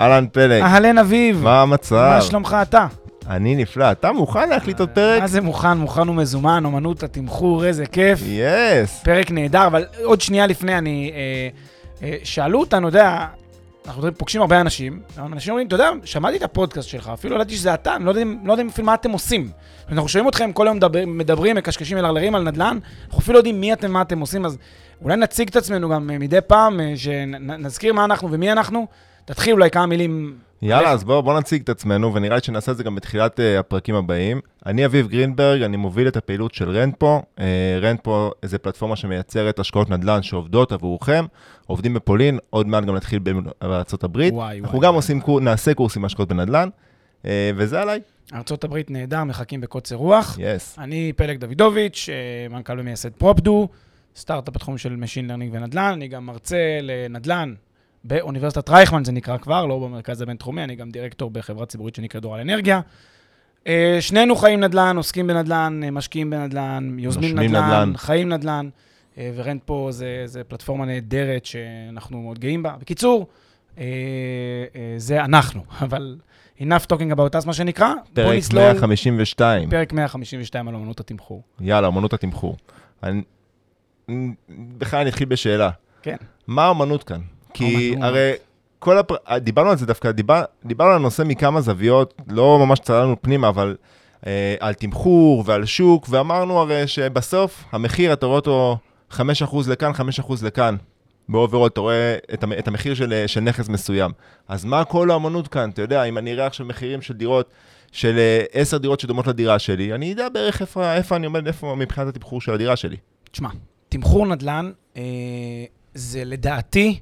אהלן 0.00 0.26
פלג, 0.32 0.62
אהלן 0.62 0.98
אביב, 0.98 1.42
מה 1.42 1.62
המצב? 1.62 2.12
מה 2.14 2.20
שלומך 2.20 2.56
אתה? 2.62 2.86
אני 3.26 3.56
נפלא, 3.56 3.90
אתה 3.90 4.12
מוכן 4.12 4.48
להקליט 4.48 4.80
עוד 4.80 4.88
פרק? 4.88 5.20
מה 5.20 5.26
זה 5.26 5.40
מוכן, 5.40 5.78
מוכן 5.78 6.08
ומזומן, 6.08 6.64
אומנות 6.64 7.02
התמחור, 7.02 7.64
איזה 7.64 7.86
כיף. 7.86 8.20
Yes. 8.22 9.02
פרק 9.04 9.30
נהדר, 9.30 9.66
אבל 9.66 9.84
עוד 10.04 10.20
שנייה 10.20 10.46
לפני, 10.46 10.78
אני... 10.78 11.12
אה, 11.14 11.48
אה, 12.08 12.16
שאלו 12.24 12.60
אותנו, 12.60 12.86
יודע, 12.86 13.26
אנחנו 13.86 14.14
פוגשים 14.16 14.40
הרבה 14.40 14.60
אנשים, 14.60 15.00
אנשים 15.18 15.50
אומרים, 15.50 15.66
אתה 15.66 15.74
יודע, 15.74 15.90
שמעתי 16.04 16.36
את 16.36 16.42
הפודקאסט 16.42 16.88
שלך, 16.88 17.10
אפילו 17.14 17.34
ידעתי 17.34 17.56
שזה 17.56 17.74
אתה, 17.74 17.96
אני 17.96 18.04
לא 18.04 18.10
יודע, 18.10 18.22
לא 18.44 18.52
יודע 18.52 18.64
אפילו 18.68 18.86
מה 18.86 18.94
אתם 18.94 19.10
עושים. 19.10 19.48
אנחנו 19.88 20.08
שומעים 20.08 20.28
אתכם 20.28 20.52
כל 20.52 20.66
היום 20.66 20.76
מדבר, 20.76 21.06
מדברים, 21.06 21.56
מקשקשים, 21.56 21.98
מלרלרים 21.98 22.34
על 22.34 22.42
נדל"ן, 22.42 22.78
אנחנו 23.04 23.18
אפילו 23.18 23.32
לא 23.32 23.38
יודעים 23.38 23.60
מי 23.60 23.72
אתם, 23.72 23.92
מה 23.92 24.02
אתם 24.02 24.20
עושים, 24.20 24.44
אז 24.44 24.58
אולי 25.02 25.16
נציג 25.16 25.48
את 25.48 25.56
עצמנו 25.56 25.88
גם 25.88 26.10
אה, 26.10 26.18
מדי 26.18 26.40
פעם, 26.46 26.80
אה, 26.80 26.92
שנזכיר 26.96 27.92
מה 27.92 28.04
אנחנו 28.04 28.32
ומי 28.32 28.52
אנחנו. 28.52 28.86
תתחיל 29.24 29.52
אולי 29.52 29.70
כמה 29.70 29.86
מילים. 29.86 30.38
יאללה, 30.62 30.90
אז 30.90 31.04
בואו 31.04 31.22
בוא 31.22 31.38
נציג 31.38 31.62
את 31.62 31.68
עצמנו, 31.68 32.14
ונראה 32.14 32.34
לי 32.34 32.42
שנעשה 32.42 32.72
את 32.72 32.76
זה 32.76 32.84
גם 32.84 32.94
בתחילת 32.94 33.40
uh, 33.40 33.42
הפרקים 33.60 33.94
הבאים. 33.94 34.40
אני 34.66 34.86
אביב 34.86 35.08
גרינברג, 35.08 35.62
אני 35.62 35.76
מוביל 35.76 36.08
את 36.08 36.16
הפעילות 36.16 36.54
של 36.54 36.70
רנטפו. 36.70 37.22
Uh, 37.36 37.40
Rentpo 37.80 38.30
זה 38.42 38.58
פלטפורמה 38.58 38.96
שמייצרת 38.96 39.58
השקעות 39.58 39.90
נדל"ן 39.90 40.22
שעובדות 40.22 40.72
עבורכם. 40.72 41.24
עובדים 41.66 41.94
בפולין, 41.94 42.38
עוד 42.50 42.66
מעט 42.66 42.84
גם 42.84 42.94
נתחיל 42.94 43.18
בארצות 43.60 44.04
הברית. 44.04 44.34
וואי, 44.34 44.60
אנחנו 44.60 44.80
גם 44.80 44.88
וואי, 44.88 44.96
עושים, 44.96 45.20
קור... 45.20 45.40
נעשה 45.40 45.74
קורסים 45.74 46.04
השקעות 46.04 46.28
בנדל"ן, 46.28 46.68
אה, 47.22 47.26
וזה 47.56 47.82
עליי. 47.82 48.00
ארה"ב 48.32 48.78
נהדר, 48.88 49.24
מחכים 49.24 49.60
בקוצר 49.60 49.96
רוח. 49.96 50.36
Yes. 50.40 50.78
אני 50.78 51.12
פלג 51.16 51.38
דוידוביץ', 51.38 52.08
אה, 52.12 52.48
מנכ"ל 52.56 52.80
ומייסד 52.80 53.12
Propdo, 53.12 53.68
סטארט-אפ 54.16 54.54
בתחום 54.54 54.78
של 54.78 54.96
Machine 55.02 55.30
Learning 55.30 55.56
ונדל"ן, 55.56 55.92
אני 55.92 56.08
גם 56.08 56.26
מרצה 56.26 56.78
לנדל"ן 56.82 57.54
באוניברסיטת 58.04 58.68
רייכמן, 58.70 59.04
זה 59.04 59.12
נקרא 59.12 59.36
כבר, 59.38 59.66
לא 59.66 59.78
במרכז 59.78 60.20
הבינתחומי, 60.20 60.64
אני 60.64 60.76
גם 60.76 60.90
דירקטור 60.90 61.30
בחברה 61.30 61.66
ציבורית 61.66 61.94
שנקראת 61.94 62.22
דור 62.22 62.34
על 62.34 62.40
אנרגיה. 62.40 62.80
אה, 63.66 63.96
שנינו 64.00 64.36
חיים 64.36 64.60
נדל"ן, 64.60 64.96
עוסקים 64.96 65.26
בנדל"ן, 65.26 65.80
אה, 65.84 65.90
משקיעים 65.90 66.30
בנדל"ן, 66.30 66.96
יוזמים 66.98 67.38
נדל"ן, 67.38 67.64
נדל"ן. 67.64 67.92
חיים 67.96 68.28
נדל"ן, 68.28 68.68
אה, 69.18 69.30
ו 69.34 69.62
Rentpo 69.64 69.88
זה, 69.90 70.22
זה 70.24 70.44
פלטפורמה 70.44 70.84
נהדרת 70.84 71.44
שאנחנו 71.44 72.22
מאוד 72.22 72.38
גאים 72.38 72.62
בה. 72.62 72.74
בקיצור, 72.80 73.26
זה 74.96 75.24
אנחנו, 75.24 75.64
אבל 75.82 76.16
enough 76.60 76.86
talking 76.92 77.12
about 77.16 77.42
us, 77.42 77.46
מה 77.46 77.52
שנקרא. 77.52 77.92
פרק 78.14 78.36
נסלול- 78.38 78.62
152. 78.62 79.70
פרק 79.70 79.92
152 79.92 80.68
על 80.68 80.74
אמנות 80.74 81.00
התמחור. 81.00 81.42
יאללה, 81.60 81.88
אמנות 81.88 82.12
התמחור. 82.12 82.56
אני... 83.02 83.22
בכלל 84.78 85.00
אני 85.00 85.10
אתחיל 85.10 85.28
בשאלה. 85.28 85.70
כן. 86.02 86.16
מה 86.46 86.64
האמנות 86.64 87.02
כאן? 87.04 87.20
כי. 87.54 87.94
הרי 88.00 88.32
כל 88.78 88.98
הפר... 88.98 89.14
דיברנו 89.38 89.70
על 89.70 89.76
זה 89.76 89.86
דווקא, 89.86 90.10
דיבר... 90.10 90.42
דיברנו 90.64 90.90
על 90.90 90.96
הנושא 90.96 91.22
מכמה 91.26 91.60
זוויות, 91.60 92.14
לא 92.28 92.58
ממש 92.58 92.78
צללנו 92.78 93.16
פנימה, 93.22 93.48
אבל 93.48 93.76
אה, 94.26 94.54
על 94.60 94.74
תמחור 94.74 95.42
ועל 95.46 95.64
שוק, 95.64 96.06
ואמרנו 96.10 96.58
הרי 96.58 96.86
שבסוף 96.86 97.64
המחיר, 97.72 98.12
אתה 98.12 98.26
רואה 98.26 98.36
אותו 98.36 98.78
5% 99.12 99.16
לכאן, 99.68 99.92
5% 100.28 100.32
לכאן. 100.42 100.76
ב 101.28 101.33
overall 101.33 101.66
אתה 101.66 101.80
רואה 101.80 102.16
את, 102.34 102.42
המ... 102.42 102.52
את 102.52 102.68
המחיר 102.68 102.94
של, 102.94 103.24
של 103.26 103.40
נכס 103.40 103.68
מסוים. 103.68 104.10
אז 104.48 104.64
מה 104.64 104.84
כל 104.84 105.10
האמנות 105.10 105.48
כאן? 105.48 105.70
אתה 105.70 105.82
יודע, 105.82 106.04
אם 106.04 106.18
אני 106.18 106.32
אראה 106.32 106.46
עכשיו 106.46 106.66
מחירים 106.66 107.02
של 107.02 107.14
דירות, 107.14 107.50
של 107.92 108.18
אה, 108.18 108.44
10 108.52 108.78
דירות 108.78 109.00
שדומות 109.00 109.26
לדירה 109.26 109.58
שלי, 109.58 109.94
אני 109.94 110.12
אדע 110.12 110.28
בערך 110.28 110.60
איפה, 110.60 110.94
איפה 110.94 111.16
אני 111.16 111.26
עומד, 111.26 111.46
איפה 111.46 111.74
מבחינת 111.74 112.08
התמחור 112.08 112.40
של 112.40 112.52
הדירה 112.52 112.76
שלי. 112.76 112.96
תשמע, 113.30 113.48
תמחור 113.88 114.26
נדל"ן 114.26 114.72
אה, 114.96 115.02
זה 115.94 116.24
לדעתי 116.24 116.98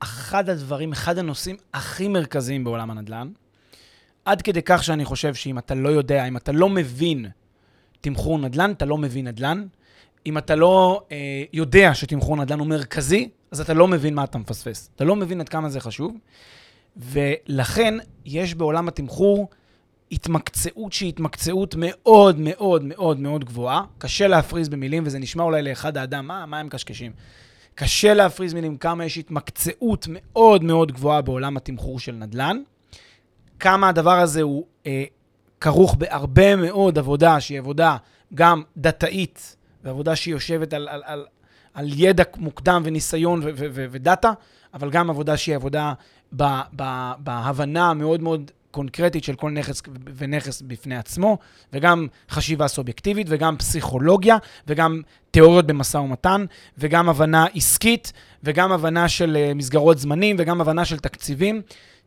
אחד 0.00 0.48
הדברים, 0.48 0.92
אחד 0.92 1.18
הנושאים 1.18 1.56
הכי 1.74 2.08
מרכזיים 2.08 2.64
בעולם 2.64 2.90
הנדל"ן. 2.90 3.28
עד 4.24 4.42
כדי 4.42 4.60
כך 4.64 4.84
שאני 4.84 5.04
חושב 5.04 5.34
שאם 5.34 5.58
אתה 5.58 5.74
לא 5.74 5.88
יודע, 5.88 6.28
אם 6.28 6.36
אתה 6.36 6.52
לא 6.52 6.68
מבין 6.68 7.26
תמחור 8.00 8.38
נדל"ן, 8.38 8.72
אתה 8.72 8.84
לא 8.84 8.98
מבין 8.98 9.28
נדל"ן. 9.28 9.66
אם 10.26 10.38
אתה 10.38 10.54
לא 10.54 11.02
אה, 11.12 11.44
יודע 11.52 11.94
שתמחור 11.94 12.36
נדל"ן 12.36 12.58
הוא 12.58 12.66
מרכזי, 12.66 13.28
אז 13.50 13.60
אתה 13.60 13.74
לא 13.74 13.88
מבין 13.88 14.14
מה 14.14 14.24
אתה 14.24 14.38
מפספס. 14.38 14.90
אתה 14.96 15.04
לא 15.04 15.16
מבין 15.16 15.40
עד 15.40 15.48
כמה 15.48 15.68
זה 15.68 15.80
חשוב. 15.80 16.16
ולכן 16.96 17.94
יש 18.24 18.54
בעולם 18.54 18.88
התמחור 18.88 19.48
התמקצעות 20.12 20.92
שהיא 20.92 21.08
התמקצעות 21.08 21.74
מאוד 21.78 22.38
מאוד 22.38 22.84
מאוד 22.84 23.20
מאוד 23.20 23.44
גבוהה. 23.44 23.82
קשה 23.98 24.26
להפריז 24.26 24.68
במילים, 24.68 25.02
וזה 25.06 25.18
נשמע 25.18 25.42
אולי 25.42 25.62
לאחד 25.62 25.96
האדם, 25.96 26.26
מה, 26.26 26.46
מה 26.46 26.58
הם 26.58 26.66
מקשקשים? 26.66 27.12
קשה 27.78 28.14
להפריז 28.14 28.52
במילים 28.52 28.76
כמה 28.76 29.04
יש 29.04 29.18
התמקצעות 29.18 30.06
מאוד 30.10 30.64
מאוד 30.64 30.92
גבוהה 30.92 31.22
בעולם 31.22 31.56
התמחור 31.56 32.00
של 32.00 32.12
נדל"ן. 32.12 32.62
כמה 33.60 33.88
הדבר 33.88 34.18
הזה 34.18 34.42
הוא 34.42 34.64
אה, 34.86 35.04
כרוך 35.60 35.94
בהרבה 35.94 36.56
מאוד 36.56 36.98
עבודה 36.98 37.40
שהיא 37.40 37.58
עבודה 37.58 37.96
גם 38.34 38.62
דתאית, 38.76 39.56
ועבודה 39.84 40.16
שהיא 40.16 40.34
יושבת 40.34 40.72
על, 40.72 40.88
על, 40.88 41.02
על, 41.04 41.26
על 41.74 41.88
ידע 41.94 42.24
מוקדם 42.36 42.82
וניסיון 42.84 43.40
ודאטה, 43.90 44.32
אבל 44.74 44.90
גם 44.90 45.10
עבודה 45.10 45.36
שהיא 45.36 45.56
עבודה 45.56 45.92
ב- 46.36 46.60
ב- 46.76 47.12
בהבנה 47.18 47.90
המאוד 47.90 48.22
מאוד 48.22 48.50
קונקרטית 48.76 49.24
של 49.24 49.34
כל 49.34 49.50
נכס 49.50 49.82
ונכס 50.16 50.62
בפני 50.62 50.96
עצמו, 50.96 51.38
וגם 51.72 52.06
חשיבה 52.30 52.68
סובייקטיבית, 52.68 53.26
וגם 53.30 53.56
פסיכולוגיה, 53.56 54.36
וגם 54.66 55.00
תיאוריות 55.30 55.66
במשא 55.66 55.98
ומתן, 55.98 56.44
וגם 56.78 57.08
הבנה 57.08 57.46
עסקית, 57.54 58.12
וגם 58.44 58.72
הבנה 58.72 59.08
של 59.08 59.36
אה, 59.36 59.54
מסגרות 59.54 59.98
זמנים, 59.98 60.36
וגם 60.38 60.60
הבנה 60.60 60.84
של 60.84 60.98
תקציבים. 60.98 61.62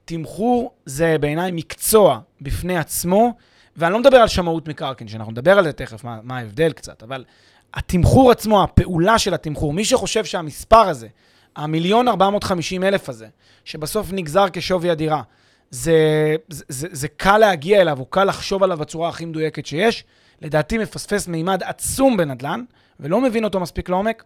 תמחור 0.05 0.71
זה 0.85 1.17
בעיניי 1.19 1.51
מקצוע 1.51 2.19
בפני 2.41 2.77
עצמו, 2.77 3.33
ואני 3.77 3.93
לא 3.93 3.99
מדבר 3.99 4.17
על 4.17 4.27
שמאות 4.27 4.67
מקרקעין, 4.67 5.07
שאנחנו 5.07 5.31
נדבר 5.31 5.57
על 5.57 5.63
זה 5.63 5.71
תכף, 5.73 6.03
מה, 6.03 6.19
מה 6.23 6.37
ההבדל 6.37 6.71
קצת, 6.71 7.03
אבל 7.03 7.23
התמחור 7.73 8.31
עצמו, 8.31 8.63
הפעולה 8.63 9.19
של 9.19 9.33
התמחור, 9.33 9.73
מי 9.73 9.85
שחושב 9.85 10.25
שהמספר 10.25 10.89
הזה, 10.89 11.07
המיליון 11.55 12.07
450 12.07 12.83
אלף 12.83 13.09
הזה, 13.09 13.27
שבסוף 13.65 14.07
נגזר 14.11 14.45
כשווי 14.53 14.89
הדירה, 14.89 15.21
זה, 15.71 16.35
זה, 16.49 16.63
זה, 16.67 16.87
זה 16.91 17.07
קל 17.07 17.37
להגיע 17.37 17.81
אליו, 17.81 17.99
או 17.99 18.05
קל 18.05 18.23
לחשוב 18.23 18.63
עליו 18.63 18.77
בצורה 18.77 19.09
הכי 19.09 19.25
מדויקת 19.25 19.65
שיש, 19.65 20.03
לדעתי 20.41 20.77
מפספס 20.77 21.27
מימד 21.27 21.63
עצום 21.63 22.17
בנדל"ן, 22.17 22.63
ולא 22.99 23.21
מבין 23.21 23.43
אותו 23.43 23.59
מספיק 23.59 23.89
לעומק, 23.89 24.23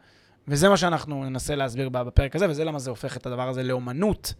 וזה 0.47 0.69
מה 0.69 0.77
שאנחנו 0.77 1.23
ננסה 1.23 1.55
להסביר 1.55 1.89
בפרק 1.89 2.35
הזה, 2.35 2.49
וזה 2.49 2.63
למה 2.63 2.79
זה 2.79 2.89
הופך 2.89 3.17
את 3.17 3.25
הדבר 3.25 3.49
הזה 3.49 3.63
לאומנות. 3.63 4.33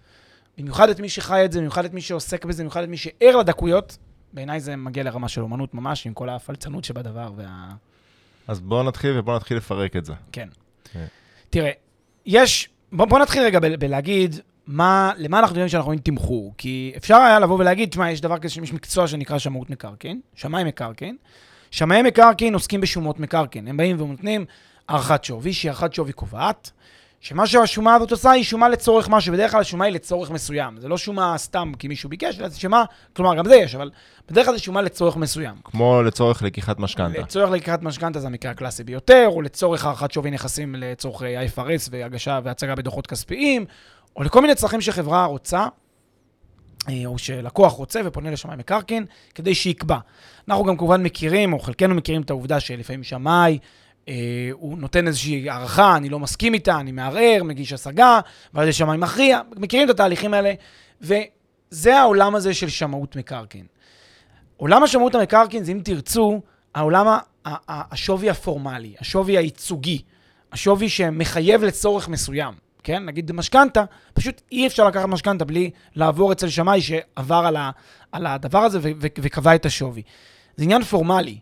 במיוחד 0.58 0.90
את 0.90 1.00
מי 1.00 1.10
שחי 1.10 1.46
את 1.46 1.52
זה, 1.52 1.60
במיוחד 1.60 1.86
את 1.86 1.94
מי 1.94 2.02
שעוסק 2.02 2.46
בזה, 2.46 2.64
במיוחד 2.64 2.84
את 2.84 2.90
מי 2.90 2.98
שער 2.98 3.36
לדקויות, 3.38 3.98
בעיניי 4.34 4.60
זה 4.60 4.76
מגיע 4.76 5.04
לרמה 5.04 5.28
של 5.28 5.42
אומנות 5.42 5.74
ממש, 5.74 6.08
עם 6.08 6.14
כל 6.14 6.30
הפלצנות 6.30 6.84
שבדבר 6.84 7.32
וה... 7.36 7.74
אז 8.48 8.60
בואו 8.60 8.84
נתחיל 8.84 9.20
ובואו 9.20 9.36
נתחיל 9.36 9.58
לפרק 9.58 9.96
את 9.96 10.06
זה. 10.06 10.14
כן. 10.32 10.50
כן. 10.94 11.06
תראה, 11.50 11.72
יש... 12.26 12.70
בוא, 12.92 13.06
בוא 13.06 13.20
נתחיל 13.20 13.44
רגע 13.44 13.60
ב- 13.60 13.76
בלהגיד 13.76 14.36
מה, 14.68 15.12
למה 15.18 15.40
אנחנו 15.40 15.54
יודעים 15.54 15.70
שאנחנו 15.70 15.86
רואים 15.86 16.00
תמחור. 16.00 16.54
כי 16.58 16.94
אפשר 16.98 17.16
היה 17.16 17.40
לבוא 17.40 17.60
ולהגיד, 17.60 17.90
תשמע, 17.90 18.12
יש 18.12 18.22
דבר 18.22 18.38
כזה, 18.38 18.62
יש 18.64 18.74
מקצוע 18.74 19.08
שנקרא 19.08 19.38
שמאות 19.38 19.70
מקרקעין, 19.70 20.22
שמאי 20.36 20.64
מקרקעין. 20.64 21.18
שמאי 21.72 22.02
מקרקעין 22.02 22.54
עוסקים 22.54 22.82
בשומות 22.82 23.20
מקרקעין. 23.20 23.68
הם 23.68 23.78
באים 23.78 24.02
ונותנים 24.02 24.46
הערכת 24.90 25.24
שווי, 25.24 25.54
שהיא 25.54 25.70
הערכת 25.72 25.94
שווי 25.94 26.14
קובעת, 26.14 26.72
שמה 27.24 27.48
שהשומה 27.48 27.96
הזאת 27.96 28.12
עושה 28.12 28.32
היא 28.32 28.44
שומה 28.44 28.70
לצורך 28.70 29.10
משהו, 29.10 29.34
בדרך 29.34 29.52
כלל 29.52 29.62
השומה 29.62 29.86
היא 29.86 29.94
לצורך 29.94 30.32
מסוים. 30.32 30.80
זה 30.80 30.88
לא 30.88 30.98
שומה 30.98 31.38
סתם 31.38 31.72
כי 31.80 31.88
מישהו 31.88 32.10
ביקש, 32.10 32.40
אלא 32.40 32.50
זה 32.50 32.60
שומה, 32.60 32.84
כלומר, 33.14 33.36
גם 33.36 33.46
זה 33.46 33.56
יש, 33.56 33.76
אבל 33.76 33.92
בדרך 34.30 34.46
כלל 34.46 34.56
זה 34.56 34.62
שומה 34.62 34.82
לצורך 34.82 35.18
מסוים. 35.18 35.56
כמו 35.64 36.02
לצורך 36.04 36.44
לקיחת 36.44 36.80
משכנתה. 36.80 37.20
לצורך 37.20 37.52
לקיחת 37.52 37.82
משכנתה 37.82 38.20
זה 38.20 38.28
המקרה 38.28 38.52
הקלאסי 38.52 38.84
ביותר, 38.84 39.28
או 39.28 39.42
לצורך 39.42 39.86
הערכת 39.86 40.12
שווי 40.12 40.32
נכסים 40.32 40.76
לצורכי 40.76 41.38
IFRS 41.38 41.90
והגשה 41.92 42.40
והצגה 42.44 42.76
בדוחות 42.76 43.08
כספיים, 43.08 43.66
או 44.16 44.24
לכל 44.24 44.42
מיני 44.42 44.56
צרכים 44.56 44.82
שחברה 44.82 45.26
רוצה. 45.26 45.68
אה, 46.90 47.02
או 47.06 47.18
שלקוח 47.18 47.74
רוצה 47.74 48.02
ופונה 48.06 48.32
לשמאי 48.32 48.56
מקרקעין, 48.56 49.06
כדי 49.36 49.56
שיקבע. 49.56 49.98
אנחנו 50.48 50.64
גם 50.64 50.78
כמובן 50.78 51.04
מכירים, 51.04 51.54
או 51.54 51.60
חלקנו 51.60 51.96
מכירים 51.96 52.22
את 52.22 52.30
העובדה 52.30 52.60
שלפעמים 52.60 53.04
שמאי, 53.04 53.60
אה, 54.08 54.50
הוא 54.52 54.78
נותן 54.78 55.08
איזושהי 55.08 55.50
הערכה, 55.50 55.98
אני 55.98 56.10
לא 56.10 56.20
מסכים 56.20 56.54
איתה, 56.54 56.80
אני 56.80 56.92
מערער, 56.92 57.44
מגיש 57.44 57.74
השגה, 57.74 58.20
ואז 58.54 58.68
יש 58.68 58.78
שמאי 58.78 58.98
מכריע, 58.98 59.42
מכירים 59.56 59.90
את 59.90 59.94
התהליכים 59.94 60.34
האלה, 60.34 60.54
וזה 61.02 61.98
העולם 61.98 62.36
הזה 62.36 62.54
של 62.54 62.70
שמאות 62.70 63.16
מקרקעין. 63.16 63.66
עולם 64.58 64.84
השמאות 64.84 65.16
המקרקעין 65.16 65.64
זה, 65.64 65.72
אם 65.72 65.82
תרצו, 65.84 66.42
העולם 66.76 67.18
השווי 67.46 68.30
הפורמלי, 68.30 68.94
השווי 69.00 69.38
הייצוגי, 69.38 70.02
השווי 70.52 70.90
שמחייב 70.90 71.64
לצורך 71.64 72.10
מסוים, 72.10 72.54
כן? 72.84 73.06
נגיד 73.06 73.32
משכנתה, 73.32 73.84
פשוט 74.14 74.42
אי 74.52 74.68
אפשר 74.68 74.88
לקחת 74.88 75.06
משכנתה 75.06 75.46
בלי 75.46 75.70
לעבור 75.96 76.32
אצל 76.32 76.50
שמאי 76.50 76.82
שעבר 76.82 77.44
על, 77.46 77.56
ה- 77.56 77.72
על 78.12 78.26
הדבר 78.26 78.60
הזה 78.60 78.80
ו- 78.80 78.92
ו- 79.02 79.08
וקבע 79.22 79.56
את 79.56 79.66
השווי. 79.66 80.02
זה 80.58 80.64
עניין 80.64 80.84
פורמלי, 80.84 81.38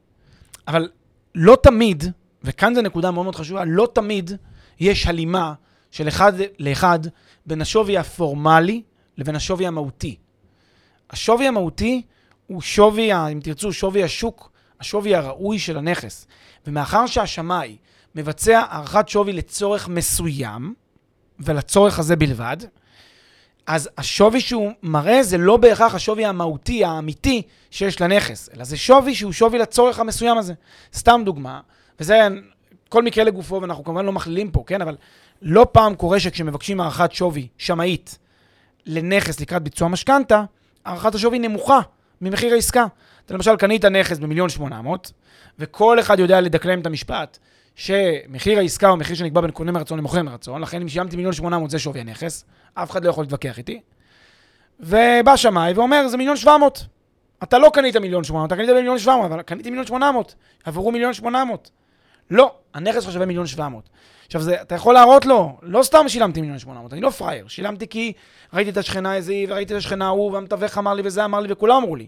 אבל 0.68 0.90
לא 1.36 1.58
תמיד, 1.64 2.04
וכאן 2.44 2.76
זו 2.76 2.82
נקודה 2.82 3.12
מאוד 3.12 3.24
מאוד 3.24 3.36
חשובה, 3.36 3.64
לא 3.66 3.88
תמיד 3.94 4.32
יש 4.80 5.08
הלימה 5.08 5.54
של 5.92 6.08
אחד 6.08 6.34
לאחד 6.60 7.00
בין 7.46 7.62
השווי 7.62 7.98
הפורמלי 7.98 8.82
לבין 9.18 9.36
השווי 9.36 9.68
המהותי. 9.68 10.16
השווי 11.10 11.48
המהותי 11.48 12.02
הוא 12.48 12.62
שווי, 12.62 13.14
אם 13.32 13.40
תרצו, 13.44 13.74
שווי 13.74 14.04
השוק, 14.04 14.52
השווי 14.80 15.16
הראוי 15.16 15.60
של 15.60 15.78
הנכס. 15.78 16.28
ומאחר 16.68 17.06
שהשמאי 17.06 17.78
מבצע 18.16 18.60
הערכת 18.70 19.10
שווי 19.10 19.34
לצורך 19.34 19.88
מסוים, 19.88 20.74
ולצורך 21.42 22.00
הזה 22.00 22.16
בלבד, 22.16 22.58
אז 23.68 23.90
השווי 23.98 24.42
שהוא 24.42 24.72
מראה 24.84 25.24
זה 25.24 25.38
לא 25.38 25.58
בהכרח 25.58 25.96
השווי 25.96 26.26
המהותי, 26.26 26.86
האמיתי, 26.86 27.42
שיש 27.72 28.02
לנכס, 28.02 28.50
אלא 28.56 28.64
זה 28.64 28.78
שווי 28.78 29.16
שהוא 29.16 29.32
שווי 29.32 29.60
לצורך 29.60 30.00
המסוים 30.00 30.38
הזה. 30.38 30.54
סתם 30.94 31.22
דוגמה, 31.26 31.60
וזה 32.00 32.28
כל 32.90 33.04
מקרה 33.04 33.24
לגופו, 33.24 33.62
ואנחנו 33.62 33.84
כמובן 33.84 34.06
לא 34.06 34.12
מכלילים 34.12 34.52
פה, 34.52 34.64
כן? 34.68 34.82
אבל 34.82 34.96
לא 35.42 35.68
פעם 35.72 35.96
קורה 35.96 36.20
שכשמבקשים 36.20 36.82
הערכת 36.82 37.12
שווי 37.12 37.48
שמאית 37.58 38.18
לנכס 38.86 39.40
לקראת 39.40 39.64
ביצוע 39.64 39.88
משכנתה, 39.88 40.44
הערכת 40.86 41.16
השווי 41.16 41.40
נמוכה 41.40 41.80
ממחיר 42.22 42.54
העסקה. 42.54 42.86
אתה 43.26 43.34
למשל 43.34 43.56
קנית 43.56 43.86
נכס 43.86 44.20
במיליון 44.20 44.50
שמונה 44.50 44.82
מאות, 44.82 45.12
וכל 45.60 46.00
אחד 46.00 46.20
יודע 46.20 46.42
לדקלם 46.42 46.80
את 46.80 46.86
המשפט 46.86 47.38
שמחיר 47.76 48.60
העסקה 48.60 48.90
הוא 48.90 48.98
מחיר 48.98 49.16
שנקבע 49.16 49.42
בין 49.42 49.52
קונה 49.52 49.72
מרצון 49.72 49.98
למוכר 49.98 50.24
מרצון, 50.24 50.62
לכן 50.62 50.82
אם 50.82 50.90
שילמתי 50.90 51.16
מיליון 51.16 51.34
שמונה 51.34 51.58
מאות 51.60 51.70
זה 51.70 51.80
שווי 51.80 52.00
הנכס, 52.00 52.46
אף 52.74 52.92
אחד 52.92 53.06
לא 53.06 53.10
יכול 53.10 53.24
להתווכח 53.24 53.58
איתי. 53.58 53.82
ובא 54.80 55.36
שמאי 55.36 55.74
ואומר, 55.74 56.08
זה 56.08 56.18
מיליון 56.18 56.38
שבע 56.38 56.58
מאות. 56.58 56.86
אתה 57.44 57.58
לא 57.58 57.70
קנית 57.74 57.96
מיליון 57.96 58.24
שמונה 58.24 58.40
מאות, 58.42 58.48
אתה 58.48 58.56
קנית 58.56 58.70
במיליון 58.70 59.00
שבע 59.00 59.16
מאות, 59.16 59.32
אבל 59.32 59.42
קניתי 59.42 59.70
מיליון 59.70 59.88
שמונה 59.88 60.12
מאות. 60.12 60.36
עברו 60.64 60.92
מיליון 60.92 61.14
שמונה 61.14 61.46
מאות. 61.46 61.72
לא, 62.32 62.54
הנכס 62.74 63.04
שלך 63.04 63.14
שווה 63.14 63.26
מיליון 63.26 63.48
שבע 63.48 63.70
מאות. 63.70 63.90
עכשיו, 64.26 64.42
זה, 64.42 64.62
אתה 64.62 64.76
יכול 64.76 64.94
להראות 64.94 65.26
לו, 65.26 65.58
לא 65.62 65.84
סתם 65.84 66.10
שילמתי 66.10 66.42
מיליון 66.42 66.60
שמונה 66.60 66.80
מאות, 66.80 66.94
אני 66.94 67.02
לא 67.02 67.10
פראייר. 67.10 67.48
שילמתי 67.48 67.88
כי 67.88 68.14
ראיתי 68.54 68.70
את 68.70 68.78
השכנה 68.78 69.16
איזה 69.16 69.34
וראיתי 69.48 69.74
את 69.74 69.78
השכנה 69.78 70.06
ההוא, 70.06 70.32
והמתווך 70.32 70.78
אמר 70.78 70.94
לי, 70.94 71.02
וזה 71.06 71.26
אמר 71.26 71.40
לי, 71.40 71.54
וכולם 71.54 71.76
אמרו 71.76 71.96
לי. 71.96 72.08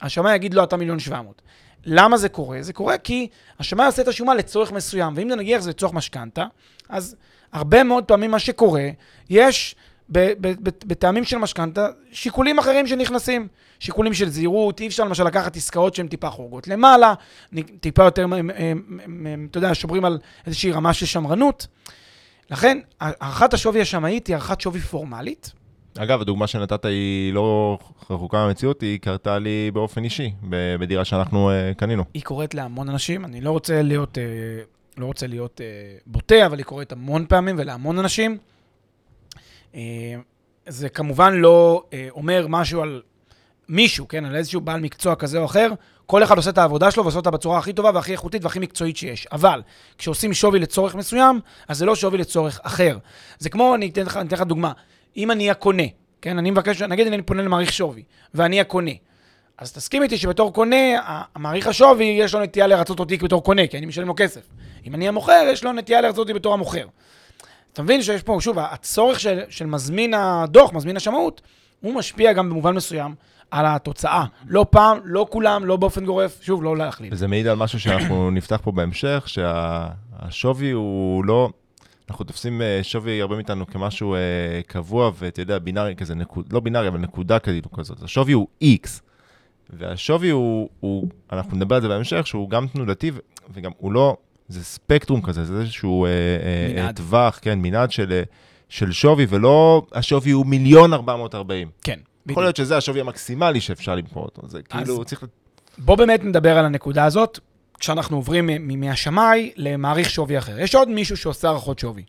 השמאי 0.00 0.34
יגיד 0.34 0.54
לו, 0.54 0.64
אתה 0.64 0.76
מיליון 0.76 0.98
שבע 0.98 1.22
מאות. 1.22 1.42
למה 1.84 2.16
זה 2.16 2.28
קורה? 2.28 2.58
זה 2.60 2.72
קורה 2.72 2.98
כי 2.98 3.28
השמאי 3.58 3.86
עושה 3.86 4.02
את 4.02 4.08
השומה 4.08 4.34
לצורך 4.34 4.72
מסוים, 4.72 5.12
ואם 5.16 5.28
נניח 5.28 5.60
זה 5.60 5.70
לצורך 5.70 5.92
משכנתה, 5.92 6.44
אז 6.88 7.16
הרבה 7.52 7.84
מאוד 7.84 8.04
פעמים 8.04 8.30
מה 8.30 8.38
שקורה, 8.38 8.88
יש 9.30 9.74
בטעמים 10.08 11.24
של 11.24 11.38
משכנתה 11.38 11.88
שיקולים 12.12 12.58
אחרים 12.58 12.86
שנכנסים. 12.86 13.48
שיקולים 13.80 14.14
של 14.14 14.28
זהירות, 14.28 14.80
אי 14.80 14.86
אפשר 14.86 15.04
למשל 15.04 15.24
לקחת 15.24 15.56
עסקאות 15.56 15.94
שהן 15.94 16.08
טיפה 16.08 16.30
חורגות 16.30 16.68
למעלה, 16.68 17.14
טיפה 17.80 18.02
יותר, 18.04 18.26
אתה 19.50 19.58
יודע, 19.58 19.74
שומרים 19.74 20.04
על 20.04 20.18
איזושהי 20.46 20.72
רמה 20.72 20.94
של 20.94 21.06
שמרנות. 21.06 21.66
לכן, 22.50 22.78
הערכת 23.00 23.54
השווי 23.54 23.80
השמאית 23.80 24.26
היא 24.26 24.34
הערכת 24.36 24.60
שווי 24.60 24.80
פורמלית, 24.80 25.52
אגב, 25.98 26.20
הדוגמה 26.20 26.46
שנתת 26.46 26.84
היא 26.84 27.32
לא 27.32 27.78
רחוקה 28.10 28.36
מהמציאות, 28.36 28.80
היא 28.80 28.98
קרתה 28.98 29.38
לי 29.38 29.70
באופן 29.70 30.04
אישי, 30.04 30.32
בדירה 30.80 31.04
שאנחנו 31.04 31.50
אה, 31.50 31.74
קנינו. 31.76 32.04
היא 32.14 32.22
קורית 32.22 32.54
להמון 32.54 32.88
אנשים, 32.88 33.24
אני 33.24 33.40
לא 33.40 33.50
רוצה 33.50 33.82
להיות, 33.82 34.18
אה, 34.18 34.24
לא 34.96 35.06
רוצה 35.06 35.26
להיות 35.26 35.60
אה, 35.60 35.66
בוטה, 36.06 36.46
אבל 36.46 36.58
היא 36.58 36.64
קורית 36.64 36.92
המון 36.92 37.26
פעמים 37.28 37.56
ולהמון 37.58 37.98
אנשים. 37.98 38.38
אה, 39.74 39.80
זה 40.66 40.88
כמובן 40.88 41.34
לא 41.34 41.84
אה, 41.92 42.08
אומר 42.10 42.46
משהו 42.48 42.82
על 42.82 43.02
מישהו, 43.68 44.08
כן, 44.08 44.24
על 44.24 44.36
איזשהו 44.36 44.60
בעל 44.60 44.80
מקצוע 44.80 45.14
כזה 45.14 45.38
או 45.38 45.44
אחר. 45.44 45.70
כל 46.06 46.22
אחד 46.22 46.36
עושה 46.36 46.50
את 46.50 46.58
העבודה 46.58 46.90
שלו 46.90 47.04
ועושה 47.04 47.18
אותה 47.18 47.30
בצורה 47.30 47.58
הכי 47.58 47.72
טובה 47.72 47.90
והכי 47.94 48.12
איכותית 48.12 48.44
והכי 48.44 48.58
מקצועית 48.58 48.96
שיש. 48.96 49.26
אבל 49.32 49.62
כשעושים 49.98 50.34
שווי 50.34 50.58
לצורך 50.60 50.94
מסוים, 50.94 51.40
אז 51.68 51.78
זה 51.78 51.86
לא 51.86 51.96
שווי 51.96 52.18
לצורך 52.18 52.60
אחר. 52.62 52.98
זה 53.38 53.50
כמו, 53.50 53.74
אני 53.74 53.88
אתן 53.88 54.02
לך, 54.02 54.16
אני 54.16 54.28
אתן 54.28 54.36
לך 54.36 54.42
דוגמה. 54.42 54.72
אם 55.16 55.30
אני 55.30 55.50
הקונה, 55.50 55.82
כן, 56.22 56.38
אני 56.38 56.50
מבקש, 56.50 56.82
נגיד 56.82 57.06
אני 57.06 57.22
פונה 57.22 57.42
למעריך 57.42 57.72
שווי, 57.72 58.02
ואני 58.34 58.60
הקונה. 58.60 58.90
אז 59.58 59.72
תסכים 59.72 60.02
איתי 60.02 60.18
שבתור 60.18 60.52
קונה, 60.52 60.76
המעריך 61.34 61.66
השווי, 61.66 62.04
יש 62.04 62.34
לו 62.34 62.40
נטייה 62.40 62.66
לרצות 62.66 63.00
אותי 63.00 63.16
בתור 63.16 63.42
קונה, 63.44 63.66
כי 63.66 63.78
אני 63.78 63.86
משלם 63.86 64.08
לו 64.08 64.14
כסף. 64.16 64.40
אם 64.86 64.94
אני 64.94 65.08
המוכר, 65.08 65.48
יש 65.52 65.64
לו 65.64 65.72
נטייה 65.72 66.00
לרצות 66.00 66.18
אותי 66.18 66.32
בתור 66.32 66.54
המוכר. 66.54 66.86
אתה 67.72 67.82
מבין 67.82 68.02
שיש 68.02 68.22
פה, 68.22 68.38
שוב, 68.40 68.58
הצורך 68.58 69.20
של, 69.20 69.40
של 69.48 69.66
מזמין 69.66 70.14
הדוח, 70.14 70.72
מזמין 70.72 70.96
השמאות, 70.96 71.40
הוא 71.80 71.94
משפיע 71.94 72.32
גם 72.32 72.50
במובן 72.50 72.74
מסוים 72.74 73.14
על 73.50 73.66
התוצאה. 73.66 74.24
לא 74.46 74.66
פעם, 74.70 74.98
לא 75.04 75.26
כולם, 75.30 75.64
לא 75.64 75.76
באופן 75.76 76.04
גורף, 76.04 76.38
שוב, 76.42 76.62
לא 76.64 76.76
להכליל. 76.76 77.12
וזה 77.12 77.28
מעיד 77.28 77.46
על 77.46 77.56
משהו 77.56 77.80
שאנחנו 77.80 78.30
נפתח 78.30 78.60
פה 78.64 78.72
בהמשך, 78.72 79.24
שהשווי 79.26 80.70
הוא 80.70 81.24
לא... 81.24 81.48
אנחנו 82.12 82.24
תופסים 82.24 82.62
אה, 82.62 82.80
שווי 82.82 83.20
הרבה 83.20 83.34
מאיתנו 83.34 83.66
כמשהו 83.66 84.14
אה, 84.14 84.20
קבוע, 84.66 85.10
ואתה 85.18 85.42
יודע, 85.42 85.58
בינארי 85.58 85.96
כזה, 85.96 86.14
נקוד, 86.14 86.52
לא 86.52 86.60
בינארי, 86.60 86.88
אבל 86.88 86.98
נקודה 86.98 87.38
כאילו 87.38 87.72
כזאת. 87.72 88.02
השווי 88.02 88.32
הוא 88.32 88.46
X, 88.64 88.88
והשווי 89.70 90.30
הוא, 90.30 90.68
הוא, 90.80 91.08
אנחנו 91.32 91.56
נדבר 91.56 91.76
על 91.76 91.82
זה 91.82 91.88
בהמשך, 91.88 92.26
שהוא 92.26 92.50
גם 92.50 92.66
תנודתי, 92.66 93.10
וגם 93.54 93.70
הוא 93.78 93.92
לא, 93.92 94.16
זה 94.48 94.64
ספקטרום 94.64 95.22
כזה, 95.22 95.44
זה 95.44 95.60
איזשהו 95.60 96.04
אה, 96.04 96.10
אה, 96.10 96.72
מנעד. 96.72 96.86
אה, 96.86 96.92
טווח, 96.92 97.38
כן, 97.42 97.58
מנעד 97.58 97.92
של, 97.92 98.22
של 98.68 98.92
שווי, 98.92 99.26
ולא 99.28 99.86
השווי 99.92 100.30
הוא 100.30 100.46
מיליון 100.46 100.92
440. 100.92 101.68
כן, 101.82 101.92
בדיוק. 101.92 102.30
יכול 102.30 102.42
להיות 102.42 102.56
שזה 102.56 102.76
השווי 102.76 103.00
המקסימלי 103.00 103.60
שאפשר 103.60 103.94
למכור 103.94 104.24
אותו. 104.24 104.42
זה 104.48 104.62
כאילו, 104.62 105.04
צריך... 105.04 105.24
בוא 105.78 105.96
באמת 105.96 106.24
נדבר 106.24 106.58
על 106.58 106.64
הנקודה 106.64 107.04
הזאת, 107.04 107.38
כשאנחנו 107.82 108.16
עוברים 108.16 108.50
מהשמאי 108.80 109.52
למעריך 109.56 110.10
שווי 110.10 110.38
אחר. 110.38 110.60
יש 110.60 110.74
עוד 110.74 110.88
מישהו 110.88 111.16
שעושה 111.16 111.48
הערכות 111.48 111.78
שווי. 111.78 112.04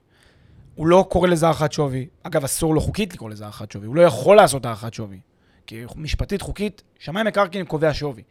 הוא 0.75 0.87
לא 0.87 1.05
קורא 1.09 1.27
לזה 1.27 1.45
הערכת 1.45 1.71
שווי. 1.71 2.07
אגב, 2.23 2.43
אסור 2.43 2.75
לו 2.75 2.81
חוקית 2.81 3.13
לקרוא 3.13 3.29
לזה 3.29 3.43
הערכת 3.43 3.71
שווי. 3.71 3.87
הוא 3.87 3.95
לא 3.95 4.01
יכול 4.01 4.35
לעשות 4.35 4.65
הערכת 4.65 4.93
שווי. 4.93 5.19
כי 5.67 5.83
משפטית, 5.95 6.41
חוקית, 6.41 6.83
שמאי 6.99 7.23
מקרקעין 7.23 7.65
קובע 7.65 7.93
שווי. 7.93 8.23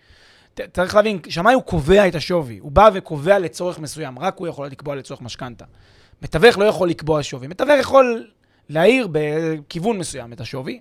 צריך 0.73 0.95
להבין, 0.95 1.19
שמאי 1.29 1.55
הוא 1.55 1.63
קובע 1.63 2.09
את 2.09 2.15
השווי. 2.15 2.59
הוא 2.59 2.73
בא 2.73 2.91
וקובע 2.95 3.39
לצורך 3.39 3.79
מסוים, 3.79 4.19
רק 4.19 4.39
הוא 4.39 4.49
יכול 4.49 4.67
לקבוע 4.67 4.97
לצורך 4.97 5.23
משכנתה. 5.23 5.65
מתווך 6.23 6.59
לא 6.59 6.65
יכול 6.65 6.89
לקבוע 6.89 7.23
שווי. 7.23 7.49
מתווך 7.49 7.81
יכול 7.81 8.31
להעיר 8.69 9.09
בכיוון 9.13 9.99
מסוים 9.99 10.33
את 10.33 10.41
השווי, 10.41 10.81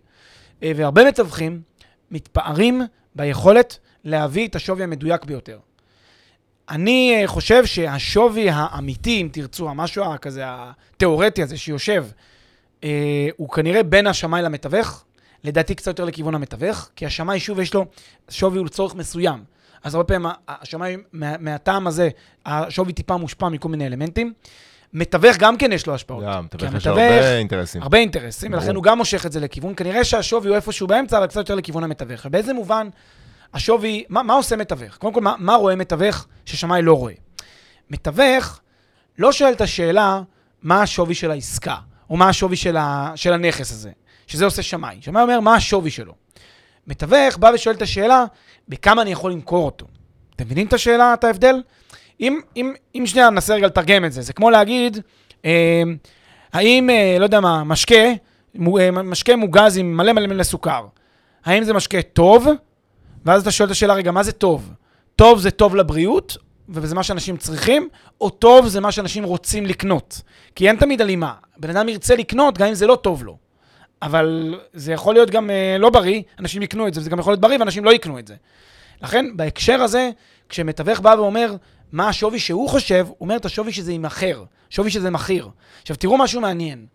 אה, 0.64 0.72
והרבה 0.76 1.08
מתווכים 1.08 1.62
מתפארים 2.12 2.82
ביכולת 3.16 3.78
להביא 4.04 4.48
את 4.48 4.56
השווי 4.56 4.84
המדויק 4.84 5.26
ביותר. 5.26 5.60
אני 6.70 7.18
אה, 7.22 7.28
חושב 7.28 7.66
שהשווי 7.66 8.50
האמיתי, 8.50 9.22
אם 9.22 9.30
תרצו, 9.32 9.70
המשהו 9.70 10.04
כזה 10.22 10.44
התיאורטי 10.46 11.44
הזה 11.44 11.58
שיושב, 11.58 12.06
אה, 12.84 12.90
הוא 13.38 13.50
כנראה 13.50 13.84
בין 13.84 14.08
השמאי 14.08 14.42
למתווך, 14.42 15.04
לדעתי 15.44 15.76
קצת 15.76 15.88
יותר 15.88 16.06
לכיוון 16.06 16.36
המתווך, 16.36 16.90
כי 16.96 17.06
השמאי, 17.06 17.40
שוב, 17.40 17.60
יש 17.60 17.74
לו 17.74 17.86
שווי 18.30 18.58
הוא 18.58 18.66
לצורך 18.66 18.96
מסוים. 18.96 19.44
אז 19.84 19.96
הרבה 19.96 20.08
פעמים 20.08 20.32
השמאי, 20.50 20.98
מה, 21.14 21.34
מהטעם 21.40 21.88
הזה, 21.88 22.10
השווי 22.46 22.94
טיפה 22.94 23.18
מושפע 23.18 23.50
מכל 23.50 23.70
מיני 23.70 23.88
אלמנטים. 23.88 24.34
מתווך 24.94 25.38
גם 25.38 25.58
כן 25.58 25.72
יש 25.72 25.88
לו 25.88 25.94
השפעות. 25.94 26.24
גם, 26.24 26.46
מתווך 26.46 26.62
יש 26.64 26.88
המתווך- 26.88 26.88
הרבה 26.88 27.38
אינטרסים. 27.38 27.82
הרבה 27.84 27.98
אינטרסים. 27.98 28.54
ולכן 28.54 28.76
הוא 28.76 28.84
גם 28.84 28.98
מושך 28.98 29.26
את 29.26 29.32
זה 29.32 29.40
לכיוון. 29.40 29.74
כנראה 29.76 30.04
שהשווי 30.04 30.48
הוא 30.50 30.56
איפשהו 30.56 30.88
באמצע, 30.88 31.18
אבל 31.18 31.28
קצת 31.28 31.38
יותר 31.38 31.56
לכיוון 31.56 31.84
המתווך. 31.84 32.22
ובאיזה 32.26 32.54
מובן 32.54 32.88
השווי, 33.54 34.04
מה, 34.10 34.24
מה 34.24 34.34
עושה 34.34 34.56
מתווך? 34.56 34.98
קודם 34.98 35.14
כל, 35.14 35.22
מה, 35.22 35.36
מה 35.38 35.56
רואה 35.56 35.76
מתווך 35.76 36.28
ששמאי 36.46 36.82
לא 36.82 36.94
רואה? 36.94 37.14
מתווך 37.90 38.60
לא 39.18 39.32
שואל 39.32 39.52
את 39.52 39.62
השאלה 39.62 40.22
מה 40.62 40.82
השווי 40.82 41.16
של 41.16 41.32
העסקה, 41.32 41.76
או 42.10 42.18
מה 42.18 42.30
השווי 42.30 42.56
של, 42.56 42.78
ה, 42.78 43.12
של 43.16 43.34
הנכס 43.34 43.72
הזה, 43.72 43.92
שזה 44.28 44.46
עושה 44.46 44.62
שמאי. 44.62 44.98
שמאי 45.02 45.22
אומר 45.22 45.40
מה 45.40 45.56
השווי 45.56 45.92
שלו. 45.92 46.14
מתווך 46.88 47.38
בא 47.38 47.52
ושואל 47.54 47.76
את 47.76 47.82
השאלה, 47.82 48.26
בכמה 48.70 49.02
אני 49.02 49.12
יכול 49.12 49.32
למכור 49.32 49.66
אותו. 49.66 49.86
אתם 50.36 50.46
מבינים 50.46 50.68
את 50.68 50.74
השאלה, 50.74 51.14
את 51.14 51.24
ההבדל? 51.24 51.62
אם, 52.20 52.40
אם, 52.56 52.74
אם 52.96 53.04
שנייה 53.06 53.30
ננסה 53.30 53.56
רגע 53.56 53.68
לתרגם 53.68 54.06
את 54.06 54.12
זה, 54.12 54.22
זה 54.22 54.34
כמו 54.34 54.50
להגיד, 54.50 54.98
אה, 55.46 55.84
האם, 56.54 56.90
אה, 56.90 57.16
לא 57.20 57.24
יודע 57.24 57.40
מה, 57.40 57.64
משקה, 57.64 57.96
אה, 58.80 58.92
משקה 58.92 59.36
מוגז 59.36 59.78
עם 59.78 59.98
מלא 59.98 60.14
מלא 60.14 60.28
מלא 60.28 60.44
סוכר. 60.44 60.86
האם 61.46 61.64
זה 61.64 61.74
משקה 61.74 62.02
טוב? 62.02 62.48
ואז 63.26 63.42
אתה 63.42 63.52
שואל 63.52 63.68
את 63.68 63.72
השאלה, 63.72 63.94
רגע, 63.94 64.12
מה 64.12 64.24
זה 64.24 64.32
טוב? 64.32 64.74
טוב 65.16 65.40
זה 65.40 65.52
טוב 65.52 65.76
לבריאות, 65.76 66.38
וזה 66.70 66.96
מה 66.96 67.04
שאנשים 67.04 67.38
צריכים, 67.38 67.90
או 68.22 68.30
טוב 68.30 68.68
זה 68.68 68.80
מה 68.80 68.92
שאנשים 68.92 69.24
רוצים 69.24 69.66
לקנות. 69.66 70.22
כי 70.56 70.68
אין 70.68 70.76
תמיד 70.76 71.02
הלימה. 71.02 71.34
בן 71.58 71.70
אדם 71.70 71.90
ירצה 71.90 72.16
לקנות 72.16 72.58
גם 72.58 72.68
אם 72.68 72.74
זה 72.74 72.88
לא 72.88 72.96
טוב 72.96 73.24
לו. 73.24 73.38
אבל 74.02 74.60
זה 74.74 74.94
יכול 74.94 75.14
להיות 75.14 75.30
גם 75.30 75.50
אה, 75.50 75.78
לא 75.80 75.90
בריא, 75.90 76.22
אנשים 76.40 76.62
יקנו 76.62 76.88
את 76.88 76.94
זה, 76.94 77.00
וזה 77.00 77.10
גם 77.10 77.20
יכול 77.20 77.32
להיות 77.32 77.42
בריא 77.42 77.58
ואנשים 77.60 77.86
לא 77.86 77.92
יקנו 77.92 78.20
את 78.20 78.28
זה. 78.28 78.36
לכן, 79.02 79.38
בהקשר 79.38 79.82
הזה, 79.82 80.10
כשמתווך 80.50 81.00
בא 81.00 81.16
ואומר 81.18 81.56
מה 81.92 82.10
השווי 82.10 82.40
שהוא 82.40 82.70
חושב, 82.70 83.06
הוא 83.08 83.16
אומר 83.22 83.36
את 83.36 83.46
השווי 83.46 83.72
שזה 83.72 83.92
יימכר, 83.92 84.44
שווי 84.70 84.90
שזה 84.92 85.10
מכיר. 85.10 85.50
עכשיו, 85.82 85.96
תראו 85.96 86.18
משהו 86.18 86.42
מעניין. 86.42 86.86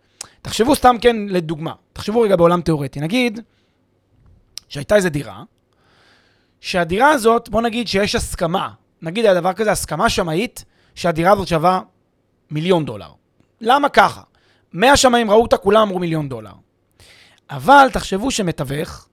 תחשבו 0.42 0.74
סתם 0.74 0.96
כן 1.00 1.16
לדוגמה, 1.28 1.72
תחשבו 1.92 2.20
רגע 2.20 2.36
בעולם 2.36 2.60
תיאורטי. 2.60 3.00
נגיד 3.00 3.40
שהייתה 4.68 4.96
איזו 4.96 5.08
דירה, 5.08 5.42
שהדירה 6.66 7.10
הזאת, 7.10 7.48
בוא 7.48 7.62
נגיד 7.62 7.88
שיש 7.88 8.14
הסכמה, 8.14 8.68
נגיד 9.02 9.24
היה 9.24 9.34
דבר 9.34 9.52
כזה, 9.52 9.72
הסכמה 9.72 10.08
שמאית, 10.10 10.64
שהדירה 10.94 11.32
הזאת 11.32 11.48
שווה 11.48 11.80
מיליון 12.50 12.84
דולר. 12.84 13.10
למה 13.60 13.88
ככה? 13.88 14.22
100 14.72 14.96
שמאים 14.96 15.30
ראו 15.30 15.42
אותה, 15.42 15.56
כולם 15.56 15.82
אמרו 15.82 15.98
מיליון 15.98 16.28
דולר. 16.28 16.52
אבל 17.50 17.88
תחשבו 17.92 18.30
שמתווך 18.30 19.08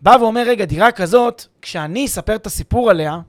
בא 0.00 0.16
ואומר, 0.20 0.42
רגע, 0.46 0.64
דירה 0.64 0.92
כזאת, 0.92 1.44
כשאני 1.62 2.06
אספר 2.06 2.34
את 2.34 2.46
הסיפור 2.46 2.90
עליה, 2.90 3.20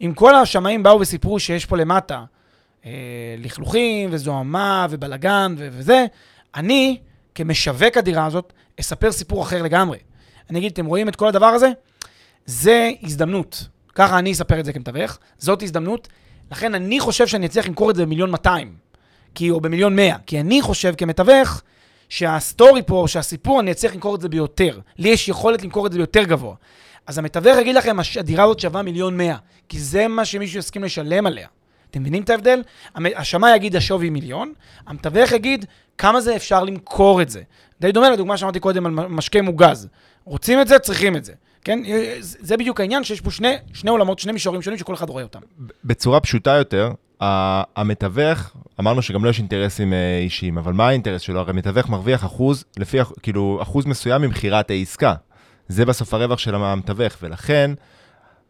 אם 0.00 0.12
כל 0.14 0.34
השמאים 0.34 0.82
באו 0.82 1.00
וסיפרו 1.00 1.40
שיש 1.40 1.66
פה 1.66 1.76
למטה 1.76 2.24
אה, 2.84 2.90
לכלוכים 3.38 4.08
וזוהמה 4.12 4.86
ובלגן 4.90 5.54
ו- 5.58 5.68
וזה, 5.72 6.06
אני, 6.54 6.98
כמשווק 7.34 7.96
הדירה 7.96 8.26
הזאת, 8.26 8.52
אספר 8.80 9.12
סיפור 9.12 9.42
אחר 9.42 9.62
לגמרי. 9.62 9.98
אני 10.50 10.58
אגיד, 10.58 10.72
אתם 10.72 10.86
רואים 10.86 11.08
את 11.08 11.16
כל 11.16 11.28
הדבר 11.28 11.46
הזה? 11.46 11.72
זה 12.46 12.90
הזדמנות. 13.02 13.68
ככה 13.94 14.18
אני 14.18 14.32
אספר 14.32 14.60
את 14.60 14.64
זה 14.64 14.72
כמתווך, 14.72 15.18
זאת 15.38 15.62
הזדמנות. 15.62 16.08
לכן 16.50 16.74
אני 16.74 17.00
חושב 17.00 17.26
שאני 17.26 17.46
אצליח 17.46 17.66
למכור 17.66 17.90
את 17.90 17.96
זה 17.96 18.06
במיליון 18.06 18.30
200, 18.30 18.74
כי, 19.34 19.50
או 19.50 19.60
במיליון 19.60 19.96
100, 19.96 20.16
כי 20.26 20.40
אני 20.40 20.62
חושב 20.62 20.94
כמתווך 20.96 21.62
שהסטורי 22.08 22.82
פה, 22.86 23.04
שהסיפור, 23.08 23.60
אני 23.60 23.70
אצליח 23.70 23.94
למכור 23.94 24.14
את 24.14 24.20
זה 24.20 24.28
ביותר. 24.28 24.80
לי 24.98 25.08
יש 25.08 25.28
יכולת 25.28 25.62
למכור 25.62 25.86
את 25.86 25.92
זה 25.92 25.98
ביותר 25.98 26.24
גבוה. 26.24 26.54
אז 27.06 27.18
המתווך 27.18 27.58
יגיד 27.58 27.74
לכם, 27.74 27.96
הדירה 28.18 28.44
הזאת 28.44 28.60
שווה 28.60 28.82
מיליון 28.82 29.16
100, 29.16 29.36
כי 29.68 29.80
זה 29.80 30.08
מה 30.08 30.24
שמישהו 30.24 30.58
יסכים 30.58 30.84
לשלם 30.84 31.26
עליה. 31.26 31.48
אתם 31.90 32.00
מבינים 32.00 32.22
את 32.22 32.30
ההבדל? 32.30 32.62
השמאי 32.94 33.56
יגיד 33.56 33.76
השווי 33.76 34.10
מיליון, 34.10 34.52
המתווך 34.86 35.32
יגיד 35.32 35.64
כמה 35.98 36.20
זה 36.20 36.36
אפשר 36.36 36.64
למכור 36.64 37.22
את 37.22 37.28
זה. 37.28 37.42
די 37.80 37.92
דומה 37.92 38.10
לדוגמה 38.10 38.36
שאמרתי 38.36 38.60
קודם 38.60 38.86
על 38.86 38.92
משקה 38.92 39.42
מוגז. 39.42 39.88
רוצים 40.24 40.60
את 40.60 40.68
זה, 40.68 40.78
צריכים 40.78 41.16
את 41.16 41.24
זה. 41.24 41.32
כן? 41.64 41.80
זה 42.20 42.56
בדיוק 42.56 42.80
העניין 42.80 43.04
שיש 43.04 43.20
פה 43.20 43.30
שני, 43.30 43.54
שני 43.72 43.90
עולמות, 43.90 44.18
שני 44.18 44.32
מישורים 44.32 44.62
שונים 44.62 44.78
שכל 44.78 44.94
אחד 44.94 45.08
רואה 45.08 45.22
אותם. 45.22 45.40
בצורה 45.84 46.20
פשוטה 46.20 46.50
יותר, 46.50 46.92
המתווך, 47.76 48.56
אמרנו 48.80 49.02
שגם 49.02 49.24
לו 49.24 49.30
יש 49.30 49.38
אינטרסים 49.38 49.92
אה, 49.92 50.18
אישיים, 50.18 50.58
אבל 50.58 50.72
מה 50.72 50.88
האינטרס 50.88 51.20
שלו? 51.20 51.40
הרי 51.40 51.52
מתווך 51.52 51.88
מרוויח 51.88 52.24
אחוז, 52.24 52.64
לפי, 52.78 52.98
כאילו, 53.22 53.58
אחוז 53.62 53.86
מסוים 53.86 54.22
ממכירת 54.22 54.70
העסקה. 54.70 55.14
זה 55.68 55.84
בסוף 55.84 56.14
הרווח 56.14 56.38
של 56.38 56.54
המתווך, 56.54 57.16
ולכן 57.22 57.70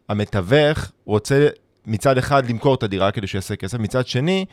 המתווך 0.09 0.91
רוצה 1.05 1.47
מצד 1.85 2.17
אחד 2.17 2.49
למכור 2.49 2.75
את 2.75 2.83
הדירה 2.83 3.11
כדי 3.11 3.27
שיעשה 3.27 3.55
כסף, 3.55 3.79
מצד 3.79 4.07
שני, 4.07 4.45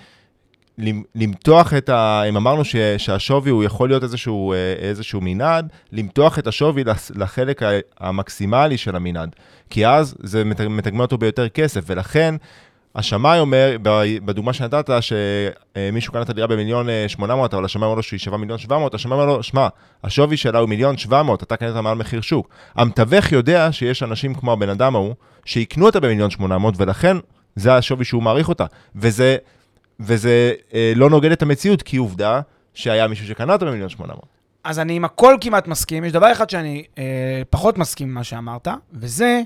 למתוח 1.14 1.74
את 1.74 1.88
ה... 1.88 2.22
אם 2.28 2.36
אמרנו 2.36 2.64
ש, 2.64 2.76
שהשווי 2.76 3.50
הוא 3.50 3.64
יכול 3.64 3.88
להיות 3.88 4.02
איזשהו, 4.02 4.52
אה, 4.52 4.74
איזשהו 4.78 5.20
מנעד, 5.22 5.72
למתוח 5.92 6.38
את 6.38 6.46
השווי 6.46 6.84
לחלק 7.14 7.62
המקסימלי 8.00 8.76
של 8.76 8.96
המנעד. 8.96 9.36
כי 9.70 9.86
אז 9.86 10.14
זה 10.22 10.44
מתגמל 10.44 11.00
אותו 11.00 11.18
ביותר 11.18 11.48
כסף, 11.48 11.84
ולכן 11.86 12.34
השמאי 12.94 13.38
אומר, 13.38 13.76
בדוגמה 14.24 14.52
שנתת, 14.52 14.90
שמישהו 15.00 16.12
קנה 16.12 16.22
את 16.22 16.30
הדירה 16.30 16.46
במיליון 16.46 16.86
800, 17.08 17.54
אה, 17.54 17.58
אבל 17.58 17.64
השמאי 17.64 17.86
אומר 17.86 17.96
לו 17.96 18.02
שהיא 18.02 18.20
שווה 18.20 18.38
מיליון 18.38 18.58
700, 18.58 18.94
השמאי 18.94 19.14
אומר 19.14 19.26
לו, 19.26 19.42
שמע, 19.42 19.68
השווי 20.04 20.36
שלה 20.36 20.58
הוא 20.58 20.68
מיליון 20.68 20.96
700, 20.96 21.42
אתה 21.42 21.56
קנית 21.56 21.74
מעל 21.74 21.96
מחיר 21.96 22.20
שוק. 22.20 22.48
המתווך 22.74 23.32
יודע 23.32 23.72
שיש 23.72 24.02
אנשים 24.02 24.34
כמו 24.34 24.52
הבן 24.52 24.68
אדם 24.68 24.94
ההוא, 24.94 25.14
שיקנו 25.44 25.86
אותה 25.86 26.00
במיליון 26.00 26.30
800, 26.30 26.74
ולכן 26.78 27.16
זה 27.56 27.76
השווי 27.76 28.04
שהוא 28.04 28.22
מעריך 28.22 28.48
אותה. 28.48 28.64
וזה, 28.96 29.36
וזה 30.00 30.52
אה, 30.74 30.92
לא 30.96 31.10
נוגד 31.10 31.32
את 31.32 31.42
המציאות, 31.42 31.82
כי 31.82 31.96
עובדה 31.96 32.40
שהיה 32.74 33.08
מישהו 33.08 33.26
שקנה 33.26 33.52
אותה 33.52 33.64
במיליון 33.64 33.88
800. 33.88 34.24
אז 34.64 34.78
אני 34.78 34.92
עם 34.92 35.04
הכל 35.04 35.36
כמעט 35.40 35.68
מסכים, 35.68 36.04
יש 36.04 36.12
דבר 36.12 36.32
אחד 36.32 36.50
שאני 36.50 36.84
אה, 36.98 37.42
פחות 37.50 37.78
מסכים 37.78 38.08
ממה 38.08 38.24
שאמרת, 38.24 38.68
וזה 38.92 39.42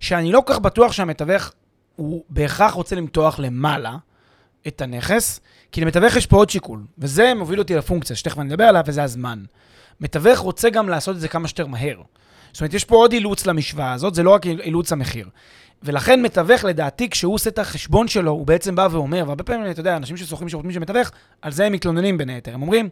שאני 0.00 0.32
לא 0.32 0.42
כל 0.46 0.52
כך 0.52 0.58
בטוח 0.58 0.92
שהמתווך 0.92 1.52
הוא 1.96 2.24
בהכרח 2.30 2.72
רוצה 2.72 2.96
למתוח 2.96 3.38
למעלה 3.38 3.96
את 4.66 4.80
הנכס, 4.80 5.40
כי 5.72 5.80
למתווך 5.80 6.16
יש 6.16 6.26
פה 6.26 6.36
עוד 6.36 6.50
שיקול, 6.50 6.80
וזה 6.98 7.32
מוביל 7.34 7.58
אותי 7.58 7.74
לפונקציה 7.74 8.16
שתכף 8.16 8.38
אני 8.38 8.48
אדבר 8.48 8.64
עליה, 8.64 8.82
וזה 8.86 9.02
הזמן. 9.02 9.44
מתווך 10.00 10.38
רוצה 10.38 10.70
גם 10.70 10.88
לעשות 10.88 11.16
את 11.16 11.20
זה 11.20 11.28
כמה 11.28 11.48
שיותר 11.48 11.66
מהר. 11.66 12.02
זאת 12.52 12.60
אומרת, 12.60 12.74
יש 12.74 12.84
פה 12.84 12.96
עוד 12.96 13.12
אילוץ 13.12 13.46
למשוואה 13.46 13.92
הזאת, 13.92 14.14
זה 14.14 14.22
לא 14.22 14.30
רק 14.30 14.46
אילוץ 14.46 14.92
המחיר. 14.92 15.28
ולכן 15.82 16.22
מתווך, 16.22 16.64
לדעתי, 16.64 17.10
כשהוא 17.10 17.34
עושה 17.34 17.50
את 17.50 17.58
החשבון 17.58 18.08
שלו, 18.08 18.30
הוא 18.30 18.46
בעצם 18.46 18.74
בא 18.74 18.88
ואומר, 18.90 19.22
והרבה 19.26 19.44
פעמים, 19.44 19.70
אתה 19.70 19.80
יודע, 19.80 19.96
אנשים 19.96 20.16
ששוכרים 20.16 20.48
שירותים 20.48 20.72
של 20.72 20.80
מתווך, 20.80 21.10
על 21.42 21.52
זה 21.52 21.66
הם 21.66 21.72
מתלוננים 21.72 22.18
בין 22.18 22.28
היתר. 22.28 22.54
הם 22.54 22.62
אומרים, 22.62 22.88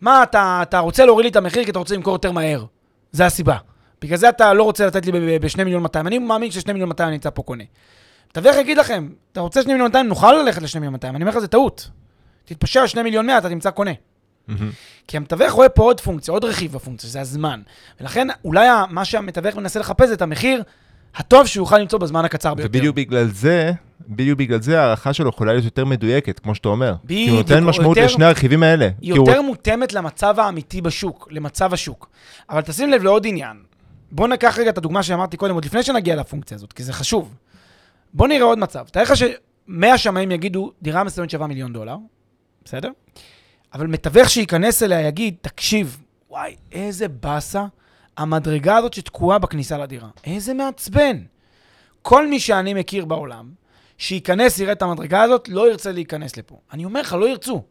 מה, 0.00 0.22
אתה, 0.22 0.58
אתה 0.62 0.78
רוצה 0.78 1.04
להוריד 1.04 1.24
לי 1.24 1.30
את 1.30 1.36
המחיר 1.36 1.64
כי 1.64 1.70
אתה 1.70 1.78
רוצה 1.78 1.94
למכור 1.94 2.12
יותר 2.12 2.32
מהר. 2.32 2.64
זה 3.12 3.26
הסיבה. 3.26 3.56
בגלל 4.02 4.16
זה 4.16 4.28
אתה 4.28 4.54
לא 4.54 4.62
רוצה 4.62 4.86
לתת 4.86 5.06
לי 5.06 5.38
ב-2 5.38 5.64
מיליון 5.64 5.82
200. 5.82 6.06
אני 6.06 6.18
מאמין 6.18 6.50
ש-2 6.50 6.72
מיליון 6.72 6.88
200 6.88 7.08
אני 7.08 7.16
נמצא 7.16 7.30
פה 7.30 7.42
קונה. 7.42 7.64
מתווך 8.30 8.56
יגיד 8.56 8.78
לכם, 8.78 9.08
אתה 9.32 9.40
רוצה 9.40 9.62
2 9.62 9.74
מיליון 9.74 9.88
200, 9.88 10.08
נוכל 10.08 10.32
ללכת 10.32 10.62
ל-2 10.62 10.74
מיליון 10.74 10.92
200. 10.92 11.16
אני 11.16 11.24
אומר 11.24 11.32
לך, 11.32 11.38
זה 11.38 11.48
טעות. 11.48 11.90
תתפשר 12.44 12.80
על 12.80 12.86
2 12.86 13.04
מיליון 13.04 13.26
100, 13.26 13.38
אתה 13.38 13.48
תמצא 13.48 13.70
קונה. 13.70 13.90
כי 15.08 15.16
המתווך 15.16 15.52
רואה 15.52 15.68
פה 15.68 15.82
עוד 15.82 16.00
פונקציה, 16.00 16.32
עוד 16.32 16.44
רכיב 16.44 16.72
בפונקציה, 16.72 17.10
זה 17.10 17.20
הזמן. 17.20 17.60
ולכן, 18.00 18.28
אולי 18.44 18.68
מה 18.90 19.04
שהמתווך 19.04 19.56
מנסה 19.56 19.80
לחפש 19.80 20.08
זה 20.08 20.14
את 20.14 20.22
המחיר 20.22 20.62
הטוב 21.18 21.46
שהוא 21.46 21.62
יוכל 21.62 21.78
למצוא 21.78 21.98
בזמן 21.98 22.24
הקצר 22.24 22.54
ביותר. 22.54 22.70
ובדיוק 22.70 22.96
בגלל 22.96 23.28
זה, 23.28 23.72
בדיוק 24.08 24.38
בגלל 24.38 24.62
זה 24.62 24.80
ההערכה 24.80 25.12
שלו 25.12 25.28
יכולה 25.28 25.52
להיות 25.52 25.64
יותר 25.64 25.84
מדויקת, 25.84 26.38
כמו 26.38 26.54
שאתה 26.54 26.68
אומר. 26.68 26.94
בדיוק. 27.04 27.24
כי 27.24 27.30
הוא 27.30 27.38
נותן 27.38 27.64
משמעות 27.64 27.96
יותר, 27.96 28.06
לשני 28.06 28.24
הרכיבים 28.24 28.62
האלה. 28.62 28.88
יותר 29.02 29.36
הוא... 29.36 29.46
מותאמת 29.46 29.92
למצב 29.92 30.40
האמיתי 30.40 30.80
בשוק, 30.80 31.28
למצב 31.30 31.74
השוק. 31.74 32.10
אבל 32.50 32.60
תשים 32.60 32.90
לב 32.90 33.02
לעוד 33.02 33.26
עניין. 33.26 33.56
בוא 34.12 34.28
ניקח 34.28 34.58
רגע 34.58 34.70
את 34.70 34.78
הדוגמה 34.78 35.02
שאמרתי 35.02 35.36
קודם, 35.36 35.54
עוד 35.54 35.64
לפני 35.64 35.82
שנגיע 35.82 36.16
לפונקציה 36.16 36.54
הזאת, 36.54 36.72
כי 36.72 36.82
זה 36.82 36.92
חשוב. 36.92 37.34
בוא 38.14 38.28
נראה 38.28 38.44
עוד 38.44 38.58
מצב. 38.58 38.84
תאר 38.92 39.02
לך 39.02 39.12
שמאה 39.16 39.98
שמאים 39.98 40.30
יגידו, 40.30 40.72
דירה 40.82 41.04
מסוימת 41.04 41.30
שווה 41.30 41.46
מיליון 41.46 41.72
דולר, 41.72 41.96
בסדר? 42.64 42.90
אבל 43.74 43.86
מתווך 43.86 44.30
שייכנס 44.30 44.82
אליה 44.82 45.00
יגיד, 45.00 45.34
תקשיב, 45.40 45.98
וואי, 46.30 46.56
איזה 46.72 47.08
באסה 47.08 47.64
המדרגה 48.18 48.76
הזאת 48.76 48.94
שתקועה 48.94 49.38
בכניסה 49.38 49.78
לדירה. 49.78 50.08
איזה 50.24 50.54
מעצבן. 50.54 51.22
כל 52.02 52.28
מי 52.28 52.40
שאני 52.40 52.74
מכיר 52.74 53.04
בעולם, 53.04 53.50
שייכנס, 53.98 54.58
יראה 54.58 54.72
את 54.72 54.82
המדרגה 54.82 55.22
הזאת, 55.22 55.48
לא 55.48 55.70
ירצה 55.70 55.92
להיכנס 55.92 56.36
לפה. 56.36 56.58
אני 56.72 56.84
אומר 56.84 57.00
לך, 57.00 57.12
לא 57.12 57.28
ירצו. 57.28 57.62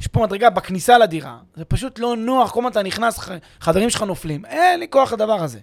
יש 0.00 0.06
פה 0.06 0.22
מדרגה 0.22 0.50
בכניסה 0.50 0.98
לדירה, 0.98 1.38
זה 1.56 1.64
פשוט 1.64 1.98
לא 1.98 2.16
נוח, 2.16 2.50
כל 2.50 2.60
הזמן 2.60 2.70
אתה 2.70 2.82
נכנס, 2.82 3.20
חדרים 3.60 3.90
שלך 3.90 4.02
נופלים, 4.02 4.44
אין 4.44 4.80
לי 4.80 4.86
כוח 4.90 5.12
לדבר 5.12 5.42
הזה. 5.42 5.58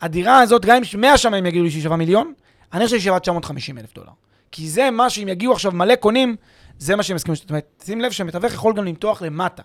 הדירה 0.00 0.40
הזאת, 0.40 0.64
גם 0.64 0.76
אם 0.94 1.00
100 1.00 1.18
שמאים 1.18 1.46
יגידו 1.46 1.64
לי 1.64 1.70
שהיא 1.70 1.82
שווה 1.82 1.96
מיליון, 1.96 2.32
אני 2.72 2.84
חושב 2.84 2.96
שהיא 2.96 3.04
שווה 3.04 3.20
950 3.20 3.78
אלף 3.78 3.94
דולר. 3.94 4.10
כי 4.52 4.68
זה 4.68 4.90
מה 4.90 5.10
שאם 5.10 5.28
יגיעו 5.28 5.52
עכשיו 5.52 5.72
מלא 5.72 5.94
קונים, 5.94 6.36
זה 6.78 6.96
מה 6.96 7.02
שהם 7.02 7.16
יסכימו. 7.16 7.36
זאת 7.36 7.50
אומרת, 7.50 7.82
שים 7.84 8.00
לב 8.00 8.12
שמתווך 8.12 8.52
יכול 8.52 8.74
גם 8.74 8.84
למתוח 8.84 9.22
למטה. 9.22 9.62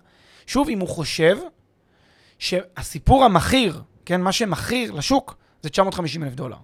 שוב, 0.48 0.70
אם 0.70 0.80
הוא 0.80 0.90
חושב 0.90 1.38
שהסיפור 2.42 3.24
המכיר, 3.24 3.82
כן, 4.06 4.22
מה 4.22 4.32
שמכיר 4.32 4.92
לשוק, 4.92 5.36
זה 5.62 5.70
950 5.70 6.24
אלף 6.24 6.34
דולר. 6.34 6.56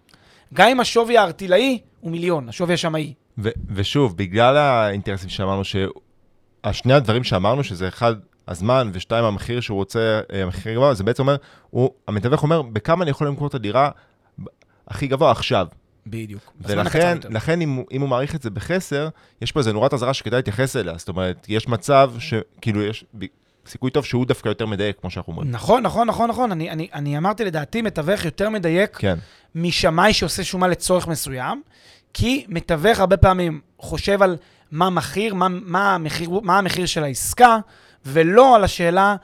גם 0.54 0.68
אם 0.68 0.80
השווי 0.80 1.18
הארטילאי 1.18 1.80
הוא 2.00 2.12
מיליון, 2.12 2.50
השווי 2.50 2.74
השמאי. 2.74 3.14
ו- 3.38 3.50
ושוב, 3.70 4.18
בגלל 4.18 4.58
האינטרסים 4.58 5.30
שאמרנו, 5.30 5.62
שהשני 5.64 6.94
הדברים 6.94 7.24
שאמרנו, 7.24 7.64
שזה 7.64 7.88
אחד, 7.88 8.16
הזמן, 8.48 8.90
ושתיים, 8.94 9.26
המחיר 9.26 9.60
שהוא 9.60 9.76
רוצה, 9.76 10.22
אה, 10.34 10.44
המחיר 10.44 10.74
גבוה, 10.74 10.94
זה 10.94 11.04
בעצם 11.04 11.24
אומר, 11.24 11.36
הוא, 11.70 11.90
המתווך 12.08 12.44
אומר, 12.44 12.62
בכמה 12.62 13.04
אני 13.04 13.12
יכול 13.12 13.28
למכור 13.28 13.48
את 13.48 13.56
הדירה 13.56 13.90
הכי 14.88 15.08
גבוה 15.08 15.32
עכשיו. 15.32 15.68
בדיוק. 16.08 16.54
ולכן, 16.62 17.18
לכן 17.30 17.62
אם, 17.62 17.84
אם 17.92 18.02
הוא 18.02 18.10
מעריך 18.10 18.36
את 18.36 18.42
זה 18.42 18.50
בחסר, 18.50 19.10
יש 19.42 19.52
פה 19.52 19.60
איזה 19.60 19.74
נורת 19.74 19.94
אזהרה 19.94 20.14
שכדאי 20.14 20.38
להתייחס 20.38 20.76
אליה. 20.76 20.98
זאת 20.98 21.10
אומרת, 21.10 21.46
יש 21.50 21.68
מצב 21.68 22.12
שכאילו 22.20 22.84
יש 22.84 23.06
סיכוי 23.68 23.92
טוב 23.92 24.06
שהוא 24.06 24.26
דווקא 24.26 24.50
יותר 24.50 24.66
מדייק, 24.66 24.98
כמו 25.02 25.10
שאנחנו 25.10 25.34
אומרים. 25.34 25.52
נכון, 25.52 25.84
נכון, 25.84 26.08
נכון, 26.08 26.30
נכון. 26.30 26.52
אני, 26.52 26.70
אני, 26.70 26.88
אני 26.94 27.18
אמרתי 27.18 27.46
לדעתי, 27.46 27.82
מתווך 27.82 28.26
יותר 28.26 28.50
מדייק 28.50 28.98
כן. 28.98 29.16
משמאי 29.56 30.14
שעושה 30.14 30.44
שומה 30.44 30.68
לצורך 30.68 31.08
מסוים, 31.08 31.62
כי 32.14 32.46
מתווך 32.48 33.00
הרבה 33.00 33.18
פעמים 33.18 33.62
חושב 33.80 34.22
על 34.22 34.38
מה 34.72 34.90
מחיר, 34.90 35.34
מה, 35.34 35.48
מה, 35.50 35.96
המחיר, 35.96 36.30
מה 36.30 36.58
המחיר 36.58 36.86
של 36.86 37.04
העסקה, 37.04 37.58
ולא 38.06 38.56
על 38.56 38.64
השאלה 38.64 39.16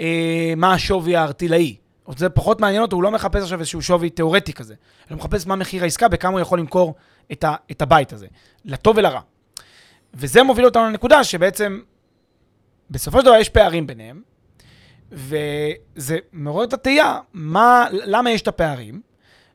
אה, 0.00 0.54
מה 0.56 0.72
השווי 0.72 1.16
הארטילאי. 1.16 1.76
זה 2.16 2.28
פחות 2.28 2.60
מעניין 2.60 2.82
אותו, 2.82 2.96
הוא 2.96 3.02
לא 3.02 3.10
מחפש 3.10 3.42
עכשיו 3.42 3.58
איזשהו 3.58 3.82
שווי 3.82 4.10
תיאורטי 4.10 4.52
כזה. 4.52 4.74
הוא 5.10 5.18
מחפש 5.18 5.46
מה 5.46 5.56
מחיר 5.56 5.82
העסקה, 5.82 6.08
בכמה 6.08 6.32
הוא 6.32 6.40
יכול 6.40 6.58
למכור 6.58 6.94
את, 7.32 7.44
ה, 7.44 7.54
את 7.70 7.82
הבית 7.82 8.12
הזה, 8.12 8.26
לטוב 8.64 8.96
ולרע. 8.96 9.20
וזה 10.14 10.42
מוביל 10.42 10.64
אותנו 10.64 10.84
לנקודה 10.84 11.24
שבעצם, 11.24 11.80
בסופו 12.90 13.18
של 13.20 13.24
דבר 13.24 13.34
יש 13.34 13.48
פערים 13.48 13.86
ביניהם, 13.86 14.22
וזה 15.12 16.18
מעורר 16.32 16.64
את 16.64 16.72
התהייה, 16.72 17.18
מה, 17.32 17.86
למה 17.92 18.30
יש 18.30 18.42
את 18.42 18.48
הפערים, 18.48 19.00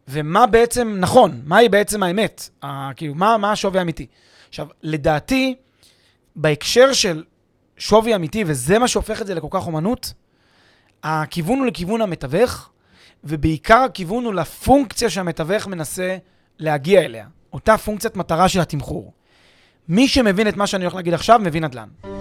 ומה 0.08 0.46
בעצם 0.46 0.96
נכון, 1.00 1.42
מהי 1.46 1.70
בעצם 1.70 2.04
האמת, 2.04 2.50
ה, 2.64 2.94
כאילו, 2.96 3.16
מה, 3.16 3.38
מה 3.38 3.52
השווי 3.52 3.80
האמיתי. 3.80 4.08
עכשיו, 4.50 4.68
לדעתי, 4.84 5.56
בהקשר 6.36 6.94
של 6.94 7.24
שווי 7.78 8.16
אמיתי, 8.16 8.44
וזה 8.48 8.80
מה 8.80 8.88
שהופך 8.88 9.22
את 9.22 9.28
זה 9.28 9.36
לכל 9.36 9.48
כך 9.50 9.68
אומנות, 9.68 10.14
הכיוון 11.04 11.60
הוא 11.60 11.68
לכיוון 11.68 12.02
המתווך, 12.02 12.70
ובעיקר 13.24 13.78
הכיוון 13.78 14.26
הוא 14.26 14.34
לפונקציה 14.34 15.10
שהמתווך 15.10 15.68
מנסה 15.68 16.18
להגיע 16.60 17.02
אליה, 17.02 17.28
אותה 17.54 17.78
פונקציית 17.78 18.16
מטרה 18.16 18.50
של 18.50 18.60
התמחור. 18.60 19.14
מי 19.88 20.08
שמבין 20.08 20.48
את 20.48 20.58
מה 20.58 20.68
שאני 20.68 20.84
הולך 20.84 20.96
להגיד 20.96 21.14
עכשיו, 21.14 21.40
מבין 21.44 21.64
נדל"ן. 21.64 22.21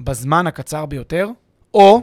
בזמן 0.00 0.46
הקצר 0.46 0.86
ביותר, 0.86 1.28
או 1.74 2.02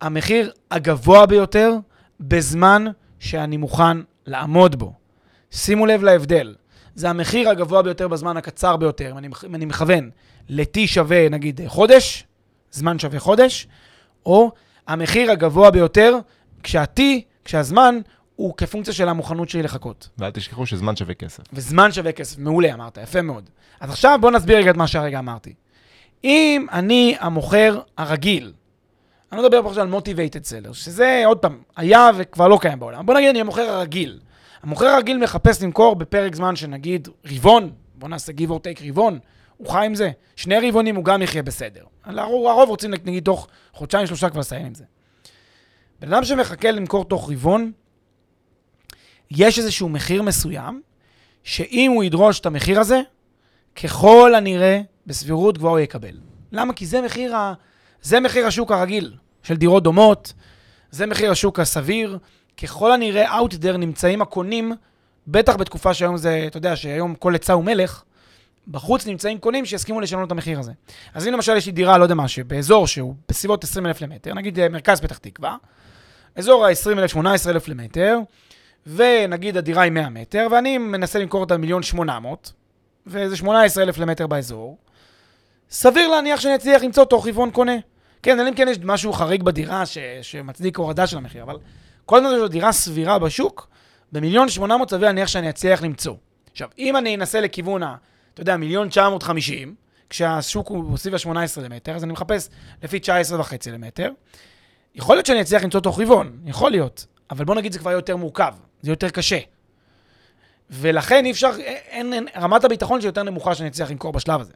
המחיר 0.00 0.52
הגבוה 0.70 1.26
ביותר 1.26 1.72
בזמן 2.20 2.84
שאני 3.18 3.56
מוכן 3.56 3.98
לעמוד 4.26 4.76
בו. 4.76 4.92
שימו 5.50 5.86
לב 5.86 6.02
להבדל. 6.02 6.54
זה 6.94 7.10
המחיר 7.10 7.48
הגבוה 7.48 7.82
ביותר 7.82 8.08
בזמן 8.08 8.36
הקצר 8.36 8.76
ביותר. 8.76 9.10
אם 9.12 9.18
אני, 9.18 9.28
אם 9.46 9.54
אני 9.54 9.64
מכוון 9.64 10.10
ל-T 10.48 10.86
שווה 10.86 11.28
נגיד 11.28 11.60
חודש, 11.66 12.24
זמן 12.70 12.98
שווה 12.98 13.20
חודש, 13.20 13.66
או 14.26 14.50
המחיר 14.86 15.30
הגבוה 15.30 15.70
ביותר 15.70 16.18
כשה-T, 16.62 17.00
כשהזמן 17.44 17.98
הוא 18.36 18.54
כפונקציה 18.56 18.94
של 18.94 19.08
המוכנות 19.08 19.48
שלי 19.48 19.62
לחכות. 19.62 20.08
ואל 20.18 20.30
תשכחו 20.30 20.66
שזמן 20.66 20.96
שווה 20.96 21.14
כסף. 21.14 21.42
וזמן 21.52 21.92
שווה 21.92 22.12
כסף, 22.12 22.38
מעולה 22.38 22.74
אמרת, 22.74 22.98
יפה 23.02 23.22
מאוד. 23.22 23.50
אז 23.80 23.90
עכשיו 23.90 24.18
בוא 24.20 24.30
נסביר 24.30 24.58
רגע 24.58 24.70
את 24.70 24.76
מה 24.76 24.86
שהרגע 24.86 25.18
אמרתי. 25.18 25.54
אם 26.24 26.66
אני 26.72 27.16
המוכר 27.20 27.80
הרגיל, 27.96 28.52
אני 29.32 29.38
לא 29.38 29.44
מדבר 29.44 29.62
פה 29.62 29.68
עכשיו 29.68 29.82
על 29.82 29.88
מוטיבייטד 29.88 30.44
סלר, 30.44 30.72
שזה 30.72 31.22
עוד 31.26 31.38
פעם, 31.38 31.62
היה 31.76 32.10
וכבר 32.16 32.48
לא 32.48 32.58
קיים 32.60 32.78
בעולם. 32.80 33.06
בוא 33.06 33.14
נגיד 33.14 33.28
אני 33.28 33.40
המוכר 33.40 33.62
הרגיל. 33.70 34.20
המוכר 34.62 34.86
הרגיל 34.86 35.18
מחפש 35.18 35.62
למכור 35.62 35.96
בפרק 35.96 36.34
זמן 36.34 36.56
שנגיד 36.56 37.08
רבעון, 37.24 37.70
בוא 37.94 38.08
נעשה 38.08 38.32
give 38.32 38.50
or 38.50 38.54
take 38.54 38.84
רבעון, 38.88 39.18
הוא 39.56 39.68
חי 39.68 39.86
עם 39.86 39.94
זה. 39.94 40.10
שני 40.36 40.68
רבעונים 40.68 40.96
הוא 40.96 41.04
גם 41.04 41.22
יחיה 41.22 41.42
בסדר. 41.42 41.84
הרוב 42.04 42.68
רוצים 42.68 42.90
נגיד 42.90 43.24
תוך 43.24 43.48
חודשיים 43.72 44.06
שלושה 44.06 44.30
כבר 44.30 44.40
לסיים 44.40 44.66
עם 44.66 44.74
זה. 44.74 44.84
בן 46.00 46.12
אדם 46.12 46.24
שמחכה 46.24 46.70
למכור 46.70 47.04
תוך 47.04 47.30
רבעון, 47.30 47.72
יש 49.30 49.58
איזשהו 49.58 49.88
מחיר 49.88 50.22
מסוים, 50.22 50.82
שאם 51.44 51.90
הוא 51.94 52.04
ידרוש 52.04 52.40
את 52.40 52.46
המחיר 52.46 52.80
הזה, 52.80 53.00
ככל 53.82 54.34
הנראה, 54.34 54.80
בסבירות 55.08 55.58
גבוהה 55.58 55.72
הוא 55.72 55.78
יקבל. 55.80 56.16
למה? 56.52 56.72
כי 56.72 56.86
זה 56.86 57.00
מחיר, 57.00 57.36
ה... 57.36 57.54
זה 58.02 58.20
מחיר 58.20 58.46
השוק 58.46 58.72
הרגיל 58.72 59.14
של 59.42 59.56
דירות 59.56 59.82
דומות, 59.82 60.32
זה 60.90 61.06
מחיר 61.06 61.30
השוק 61.30 61.60
הסביר. 61.60 62.18
ככל 62.62 62.92
הנראה, 62.92 63.38
out 63.40 63.52
there 63.52 63.76
נמצאים 63.76 64.22
הקונים, 64.22 64.72
בטח 65.26 65.56
בתקופה 65.56 65.94
שהיום 65.94 66.16
זה, 66.16 66.44
אתה 66.46 66.56
יודע, 66.56 66.76
שהיום 66.76 67.14
כל 67.14 67.34
עצה 67.34 67.52
הוא 67.52 67.64
מלך, 67.64 68.02
בחוץ 68.68 69.06
נמצאים 69.06 69.38
קונים 69.38 69.64
שיסכימו 69.64 70.00
לשנות 70.00 70.26
את 70.26 70.32
המחיר 70.32 70.58
הזה. 70.58 70.72
אז 71.14 71.28
אם 71.28 71.32
למשל 71.32 71.56
יש 71.56 71.66
לי 71.66 71.72
דירה, 71.72 71.98
לא 71.98 72.02
יודע 72.02 72.14
מה, 72.14 72.28
שבאזור 72.28 72.86
שהוא 72.86 73.14
בסביבות 73.28 73.64
20 73.64 73.86
אלף 73.86 74.00
למטר, 74.00 74.34
נגיד 74.34 74.58
אה, 74.58 74.68
מרכז 74.68 75.00
פתח 75.00 75.18
תקווה, 75.18 75.56
אזור 76.36 76.66
ה-20 76.66 76.98
אלף, 76.98 77.10
18 77.10 77.52
אלף 77.52 77.68
למטר, 77.68 78.18
ונגיד 78.86 79.56
הדירה 79.56 79.82
היא 79.82 79.92
100 79.92 80.08
מטר, 80.08 80.46
ואני 80.50 80.78
מנסה 80.78 81.18
למכור 81.18 81.40
אותה 81.40 81.54
במיליון 81.54 81.82
800, 81.82 82.52
וזה 83.06 83.36
18 83.36 83.84
אלף 83.84 83.98
למטר 83.98 84.26
באזור, 84.26 84.76
סביר 85.70 86.08
להניח 86.08 86.40
שאני 86.40 86.54
אצליח 86.54 86.82
למצוא 86.82 87.04
תוך 87.04 87.26
רבעון 87.26 87.50
קונה. 87.50 87.76
כן, 88.22 88.40
אלא 88.40 88.48
אם 88.48 88.54
כן 88.54 88.68
יש 88.68 88.78
משהו 88.82 89.12
חריג 89.12 89.42
בדירה 89.42 89.86
ש, 89.86 89.98
שמצדיק 90.22 90.78
הורדה 90.78 91.06
של 91.06 91.16
המחיר, 91.16 91.42
אבל 91.42 91.56
כל 92.06 92.16
הזמן 92.16 92.38
זו 92.38 92.48
דירה 92.48 92.72
סבירה 92.72 93.18
בשוק, 93.18 93.68
במיליון 94.12 94.48
800 94.48 94.90
סביר 94.90 95.06
להניח 95.06 95.28
שאני 95.28 95.50
אצליח 95.50 95.82
למצוא. 95.82 96.14
עכשיו, 96.52 96.68
אם 96.78 96.96
אני 96.96 97.14
אנסה 97.14 97.40
לכיוון 97.40 97.82
ה... 97.82 97.96
אתה 98.34 98.42
יודע, 98.42 98.56
מיליון 98.56 98.88
950, 98.88 99.74
כשהשוק 100.10 100.68
הוא 100.68 100.96
סביב 100.96 101.14
ה-18 101.14 101.60
למטר, 101.60 101.96
אז 101.96 102.04
אני 102.04 102.12
מחפש 102.12 102.48
לפי 102.82 102.98
19 102.98 103.40
וחצי 103.40 103.70
למטר. 103.70 104.10
יכול 104.94 105.16
להיות 105.16 105.26
שאני 105.26 105.40
אצליח 105.40 105.64
למצוא 105.64 105.80
תוך 105.80 106.00
רבעון, 106.00 106.38
יכול 106.44 106.70
להיות, 106.70 107.06
אבל 107.30 107.44
בוא 107.44 107.54
נגיד 107.54 107.72
זה 107.72 107.78
כבר 107.78 107.90
יותר 107.90 108.16
מורכב, 108.16 108.54
זה 108.82 108.90
יותר 108.90 109.08
קשה. 109.08 109.38
ולכן 110.70 111.24
אי 111.24 111.30
אפשר, 111.30 111.50
אין, 111.60 112.12
אין, 112.12 112.26
רמת 112.36 112.64
הביטחון 112.64 113.00
שיותר 113.00 113.22
נמוכה 113.22 113.54
שאני 113.54 113.68
אצליח 113.68 113.90
למכור 113.90 114.12
בשלב 114.12 114.40
הזה. 114.40 114.52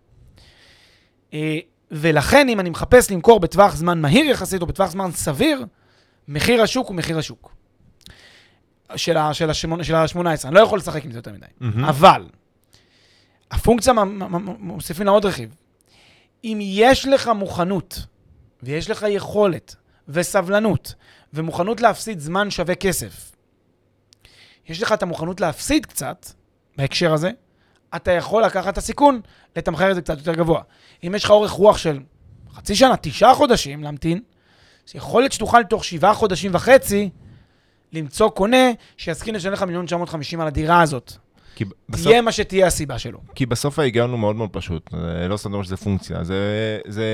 אה, 1.35 1.59
ולכן 1.91 2.49
אם 2.49 2.61
אני 2.61 2.71
מחפש 2.71 3.11
למכור 3.11 3.41
בטווח 3.41 3.75
זמן 3.75 4.01
מהיר 4.01 4.25
יחסית, 4.25 4.63
או 4.63 4.67
בטווח 4.67 4.91
זמן 4.91 5.11
סביר, 5.13 5.65
מחיר 6.29 6.63
השוק 6.63 6.89
הוא 6.89 6.97
מחיר 6.97 7.19
השוק. 7.19 7.55
של 8.97 9.17
ה-18, 9.17 10.19
אני 10.45 10.55
לא 10.55 10.61
יכול 10.61 10.79
לשחק 10.79 11.05
עם 11.05 11.11
זה 11.11 11.19
יותר 11.19 11.33
מדי. 11.33 11.47
Mm-hmm. 11.47 11.89
אבל, 11.89 12.29
הפונקציה, 13.51 13.93
מוסיפים 14.59 15.07
לה 15.07 15.13
עוד 15.13 15.25
רכיב. 15.25 15.55
אם 16.45 16.59
יש 16.61 17.07
לך 17.07 17.29
מוכנות, 17.29 18.07
ויש 18.63 18.91
לך 18.91 19.07
יכולת, 19.09 19.77
וסבלנות, 20.09 20.95
ומוכנות 21.33 21.81
להפסיד 21.81 22.19
זמן 22.19 22.51
שווה 22.51 22.75
כסף, 22.75 23.33
יש 24.69 24.83
לך 24.83 24.93
את 24.93 25.03
המוכנות 25.03 25.41
להפסיד 25.41 25.87
קצת, 25.87 26.27
בהקשר 26.77 27.13
הזה, 27.13 27.31
אתה 27.97 28.13
יכול 28.13 28.45
לקחת 28.45 28.73
את 28.73 28.79
הסיכון, 28.79 29.21
לתמחר 29.57 29.91
את 29.91 29.95
זה 29.95 30.03
קצת 30.03 30.19
יותר 30.19 30.35
גבוה. 30.35 30.63
אם 31.07 31.15
יש 31.15 31.25
לך 31.25 31.31
אורך 31.31 31.51
רוח 31.51 31.77
של 31.77 32.01
חצי 32.55 32.75
שנה, 32.75 32.97
תשעה 32.97 33.35
חודשים 33.35 33.83
להמתין, 33.83 34.21
אז 34.89 34.95
יכול 34.97 35.23
להיות 35.23 35.33
שתוכל 35.33 35.63
תוך 35.63 35.85
שבעה 35.85 36.15
חודשים 36.15 36.51
וחצי 36.55 37.11
למצוא 37.93 38.31
קונה 38.31 38.71
שיסכים 38.97 39.35
לשלם 39.35 39.53
לך 39.53 39.63
מיליון 39.63 39.87
950 39.87 40.41
על 40.41 40.47
הדירה 40.47 40.83
הזאת. 40.83 41.13
בסוף... 41.89 42.07
תהיה 42.07 42.23
מה 42.23 42.33
שתהיה 42.33 42.67
הסיבה 42.67 42.99
שלו. 42.99 43.19
כי 43.35 43.47
בסוף 43.47 43.79
ההיגיון 43.79 44.11
הוא 44.11 44.19
מאוד 44.19 44.37
מאוד 44.37 44.51
פשוט, 44.53 44.91
לא 45.29 45.37
סתם 45.37 45.53
אומר 45.53 45.63
שזה 45.65 45.77
פונקציה, 45.77 46.25
זה, 46.25 46.79
זה 46.87 47.05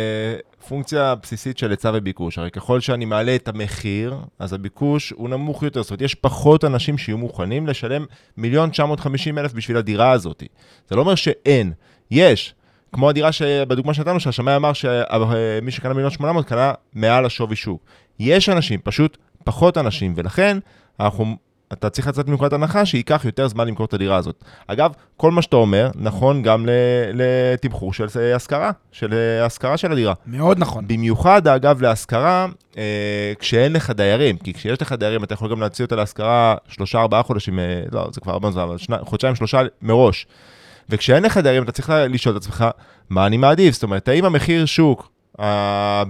פונקציה 0.68 1.14
בסיסית 1.14 1.58
של 1.58 1.70
היצע 1.70 1.90
וביקוש. 1.94 2.38
הרי 2.38 2.50
ככל 2.50 2.80
שאני 2.80 3.04
מעלה 3.04 3.34
את 3.34 3.48
המחיר, 3.48 4.16
אז 4.38 4.52
הביקוש 4.52 5.10
הוא 5.10 5.28
נמוך 5.28 5.62
יותר, 5.62 5.82
זאת 5.82 5.90
אומרת, 5.90 6.02
יש 6.02 6.14
פחות 6.14 6.64
אנשים 6.64 6.98
שיהיו 6.98 7.18
מוכנים 7.18 7.66
לשלם 7.66 8.04
מיליון 8.36 8.70
950 8.70 9.38
אלף 9.38 9.52
בשביל 9.52 9.76
הדירה 9.76 10.10
הזאת. 10.10 10.42
זה 10.88 10.96
לא 10.96 11.00
אומר 11.00 11.14
שאין, 11.14 11.72
יש. 12.10 12.54
כמו 12.92 13.08
הדירה 13.10 13.32
שבדוגמה 13.32 13.94
שנתנו, 13.94 14.20
שהשמאי 14.20 14.56
אמר 14.56 14.72
שמי 14.72 15.70
שקנה 15.70 15.94
מיליון 15.94 16.10
800 16.10 16.46
קנה 16.46 16.72
מעל 16.94 17.26
השווי 17.26 17.56
שוק. 17.56 17.82
יש 18.20 18.48
אנשים, 18.48 18.80
פשוט 18.84 19.16
פחות 19.44 19.78
אנשים, 19.78 20.12
ולכן 20.16 20.58
אנחנו 21.00 21.36
אתה 21.72 21.90
צריך 21.90 22.08
לצאת 22.08 22.28
מנקודת 22.28 22.52
הנחה 22.52 22.86
שייקח 22.86 23.22
יותר 23.24 23.48
זמן 23.48 23.68
למכור 23.68 23.86
את 23.86 23.94
הדירה 23.94 24.16
הזאת. 24.16 24.44
אגב, 24.66 24.92
כל 25.16 25.30
מה 25.30 25.42
שאתה 25.42 25.56
אומר 25.56 25.90
נכון 25.94 26.42
גם 26.42 26.66
לתמחור 27.14 27.92
של 27.92 28.06
השכרה, 28.34 28.70
של 28.92 29.14
השכרה 29.42 29.76
של 29.76 29.92
הדירה. 29.92 30.14
מאוד 30.26 30.58
נכון. 30.58 30.88
במיוחד, 30.88 31.48
אגב, 31.48 31.82
להשכרה, 31.82 32.46
אה, 32.78 33.32
כשאין 33.38 33.72
לך 33.72 33.90
דיירים, 33.90 34.36
כי 34.38 34.54
כשיש 34.54 34.82
לך 34.82 34.92
דיירים 34.92 35.24
אתה 35.24 35.34
יכול 35.34 35.50
גם 35.50 35.60
להציע 35.60 35.84
אותה 35.84 35.96
להשכרה 35.96 36.54
שלושה, 36.68 37.00
ארבעה 37.00 37.22
חודשים, 37.22 37.58
אה, 37.58 37.82
לא, 37.92 38.08
זה 38.12 38.20
כבר 38.20 38.32
הרבה 38.32 38.50
זמן, 38.50 38.62
אבל 38.62 38.76
חודשיים, 39.00 39.34
שלושה 39.34 39.60
מראש. 39.82 40.26
וכשאין 40.88 41.22
לך 41.22 41.38
דיירים 41.38 41.62
אתה 41.62 41.72
צריך 41.72 41.92
לשאול 42.08 42.36
את 42.36 42.40
עצמך, 42.40 42.64
מה 43.10 43.26
אני 43.26 43.36
מעדיף? 43.36 43.74
זאת 43.74 43.82
אומרת, 43.82 44.08
האם 44.08 44.24
המחיר 44.24 44.66
שוק, 44.66 45.10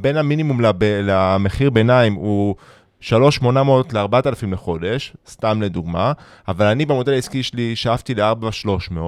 בין 0.00 0.16
המינימום 0.16 0.60
למחיר 0.80 1.70
ביניים 1.70 2.14
הוא... 2.14 2.54
3,800 3.00 3.92
ל-4,000 3.92 4.46
לחודש, 4.52 5.16
סתם 5.28 5.62
לדוגמה, 5.62 6.12
אבל 6.48 6.66
אני 6.66 6.86
במודל 6.86 7.12
העסקי 7.12 7.42
שלי 7.42 7.76
שאפתי 7.76 8.14
ל-4,300, 8.14 8.98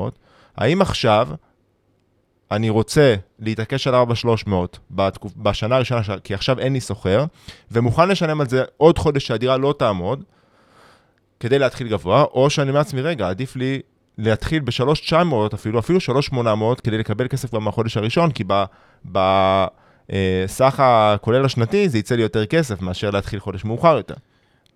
האם 0.56 0.82
עכשיו 0.82 1.28
אני 2.50 2.70
רוצה 2.70 3.14
להתעקש 3.38 3.86
על 3.86 3.94
4,300 3.94 4.78
בתקופ- 4.90 5.36
בשנה 5.36 5.76
הראשונה, 5.76 6.00
כי 6.24 6.34
עכשיו 6.34 6.58
אין 6.58 6.72
לי 6.72 6.80
סוחר, 6.80 7.24
ומוכן 7.70 8.08
לשלם 8.08 8.40
על 8.40 8.48
זה 8.48 8.64
עוד 8.76 8.98
חודש 8.98 9.26
שהדירה 9.26 9.56
לא 9.56 9.74
תעמוד, 9.78 10.24
כדי 11.40 11.58
להתחיל 11.58 11.88
גבוה, 11.88 12.22
או 12.22 12.50
שאני 12.50 12.70
אומר 12.70 12.78
לעצמי, 12.78 13.00
רגע, 13.00 13.28
עדיף 13.28 13.56
לי 13.56 13.80
להתחיל 14.18 14.62
ב-3,900 14.62 15.54
אפילו, 15.54 15.78
אפילו 15.78 16.00
3,800, 16.00 16.80
כדי 16.80 16.98
לקבל 16.98 17.28
כסף 17.28 17.54
גם 17.54 17.64
מהחודש 17.64 17.96
הראשון, 17.96 18.30
כי 18.30 18.44
בסך 20.44 20.80
הכולל 20.80 21.44
השנתי 21.44 21.88
זה 21.88 21.98
יצא 21.98 22.14
לי 22.14 22.22
יותר 22.22 22.46
כסף 22.46 22.82
מאשר 22.82 23.10
להתחיל 23.10 23.40
חודש 23.40 23.64
מאוחר 23.64 23.96
יותר. 23.96 24.14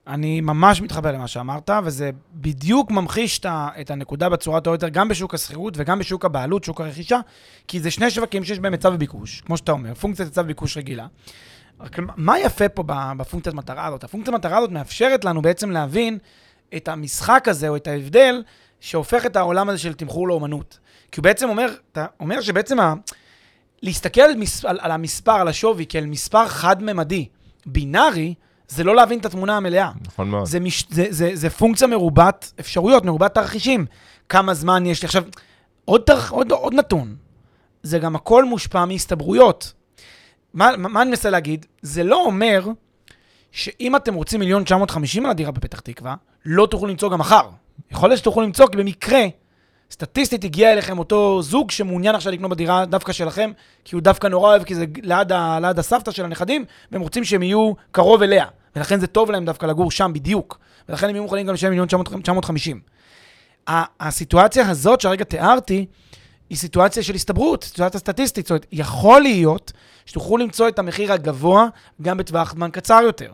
אני 0.06 0.40
ממש 0.40 0.80
מתחבר 0.80 1.12
למה 1.12 1.28
שאמרת, 1.28 1.70
וזה 1.84 2.10
בדיוק 2.34 2.90
ממחיש 2.90 3.40
את 3.80 3.90
הנקודה 3.90 4.28
בצורה 4.28 4.60
טובה 4.60 4.74
יותר, 4.74 4.88
גם 4.88 5.08
בשוק 5.08 5.34
השכירות 5.34 5.74
וגם 5.76 5.98
בשוק 5.98 6.24
הבעלות, 6.24 6.64
שוק 6.64 6.80
הרכישה, 6.80 7.20
כי 7.68 7.80
זה 7.80 7.90
שני 7.90 8.10
שווקים 8.10 8.44
שיש 8.44 8.58
בהם 8.58 8.72
היצע 8.72 8.88
וביקוש, 8.88 9.40
כמו 9.46 9.56
שאתה 9.56 9.72
אומר, 9.72 9.94
פונקציית 9.94 10.28
היצע 10.28 10.40
וביקוש 10.40 10.76
רגילה. 10.76 11.06
רק 11.80 11.98
מה 12.16 12.38
יפה 12.38 12.68
פה 12.68 12.84
בפונקציית 13.16 13.54
מטרה 13.54 13.86
הזאת? 13.86 14.04
הפונקציית 14.04 14.36
מטרה 14.36 14.58
הזאת 14.58 14.70
מאפשרת 14.70 15.24
לנו 15.24 15.42
בעצם 15.42 15.70
להבין 15.70 16.18
את 16.76 16.88
המשחק 16.88 17.48
הזה, 17.48 17.68
או 17.68 17.76
את 17.76 17.86
ההבדל, 17.86 18.42
שהופך 18.80 19.26
את 19.26 19.36
העולם 19.36 19.68
הזה 19.68 19.78
של 19.78 19.92
תמחור 19.92 20.28
לאומנות. 20.28 20.78
כי 21.12 21.20
הוא 21.20 21.24
בעצם 21.24 21.48
אומר, 21.48 21.74
אתה 21.92 22.06
אומר 22.20 22.40
שבעצם 22.40 22.80
ה... 22.80 22.94
להסתכל 23.84 24.20
על, 24.20 24.34
מס... 24.36 24.64
על, 24.64 24.78
על 24.80 24.90
המספר, 24.90 25.32
על 25.32 25.48
השווי, 25.48 25.86
כאל 25.86 26.06
מספר 26.06 26.48
חד-ממדי, 26.48 27.28
בינארי, 27.66 28.34
זה 28.68 28.84
לא 28.84 28.96
להבין 28.96 29.18
את 29.18 29.24
התמונה 29.24 29.56
המלאה. 29.56 29.90
נכון 30.06 30.30
מאוד. 30.30 30.46
זה, 30.46 30.60
מש... 30.60 30.84
זה, 30.90 31.06
זה, 31.10 31.30
זה 31.34 31.50
פונקציה 31.50 31.88
מרובת 31.88 32.52
אפשרויות, 32.60 33.04
מרובת 33.04 33.34
תרחישים. 33.34 33.86
כמה 34.28 34.54
זמן 34.54 34.86
יש 34.86 35.02
לי. 35.02 35.06
עכשיו, 35.06 35.24
עוד, 35.84 36.00
תרח... 36.00 36.30
עוד, 36.30 36.52
עוד 36.52 36.74
נתון, 36.74 37.16
זה 37.82 37.98
גם 37.98 38.16
הכל 38.16 38.44
מושפע 38.44 38.84
מהסתברויות. 38.84 39.72
מה, 40.54 40.70
מה 40.76 40.88
מה 40.88 41.02
אני 41.02 41.10
מנסה 41.10 41.30
להגיד? 41.30 41.66
זה 41.82 42.04
לא 42.04 42.24
אומר 42.24 42.68
שאם 43.52 43.96
אתם 43.96 44.14
רוצים 44.14 44.40
מיליון 44.40 44.64
950 44.64 45.24
על 45.24 45.30
הדירה 45.30 45.50
בפתח 45.50 45.80
תקווה, 45.80 46.14
לא 46.44 46.66
תוכלו 46.66 46.88
למצוא 46.88 47.10
גם 47.10 47.18
מחר. 47.18 47.48
יכול 47.90 48.08
להיות 48.08 48.18
שתוכלו 48.18 48.42
למצוא, 48.42 48.66
כי 48.66 48.76
במקרה, 48.76 49.20
סטטיסטית 49.94 50.44
הגיע 50.44 50.72
אליכם 50.72 50.98
אותו 50.98 51.42
זוג 51.42 51.70
שמעוניין 51.70 52.14
עכשיו 52.14 52.32
לקנות 52.32 52.50
בדירה 52.50 52.84
דווקא 52.84 53.12
שלכם, 53.12 53.50
כי 53.84 53.94
הוא 53.94 54.02
דווקא 54.02 54.26
נורא 54.26 54.48
אוהב, 54.48 54.64
כי 54.64 54.74
זה 54.74 54.84
ליד, 55.02 55.32
ה, 55.32 55.58
ליד 55.60 55.78
הסבתא 55.78 56.10
של 56.10 56.24
הנכדים, 56.24 56.64
והם 56.92 57.00
רוצים 57.00 57.24
שהם 57.24 57.42
יהיו 57.42 57.72
קרוב 57.92 58.22
אליה. 58.22 58.46
ולכן 58.76 59.00
זה 59.00 59.06
טוב 59.06 59.30
להם 59.30 59.44
דווקא 59.44 59.66
לגור 59.66 59.90
שם 59.90 60.10
בדיוק. 60.14 60.58
ולכן 60.88 61.08
הם 61.08 61.14
יהיו 61.14 61.22
מוכנים 61.22 61.46
גם 61.46 61.54
לשלם 61.54 61.70
מיליון 61.70 61.88
950. 61.88 62.80
ה- 63.68 64.06
הסיטואציה 64.08 64.70
הזאת 64.70 65.00
שהרגע 65.00 65.24
תיארתי, 65.24 65.86
היא 66.50 66.58
סיטואציה 66.58 67.02
של 67.02 67.14
הסתברות, 67.14 67.64
סיטואציה 67.64 68.00
סטטיסטית. 68.00 68.46
זאת 68.46 68.50
אומרת, 68.50 68.66
יכול 68.72 69.22
להיות 69.22 69.72
שתוכלו 70.06 70.36
למצוא 70.36 70.68
את 70.68 70.78
המחיר 70.78 71.12
הגבוה 71.12 71.66
גם 72.02 72.16
בטווח 72.16 72.52
זמן 72.52 72.70
קצר 72.72 73.00
יותר. 73.02 73.32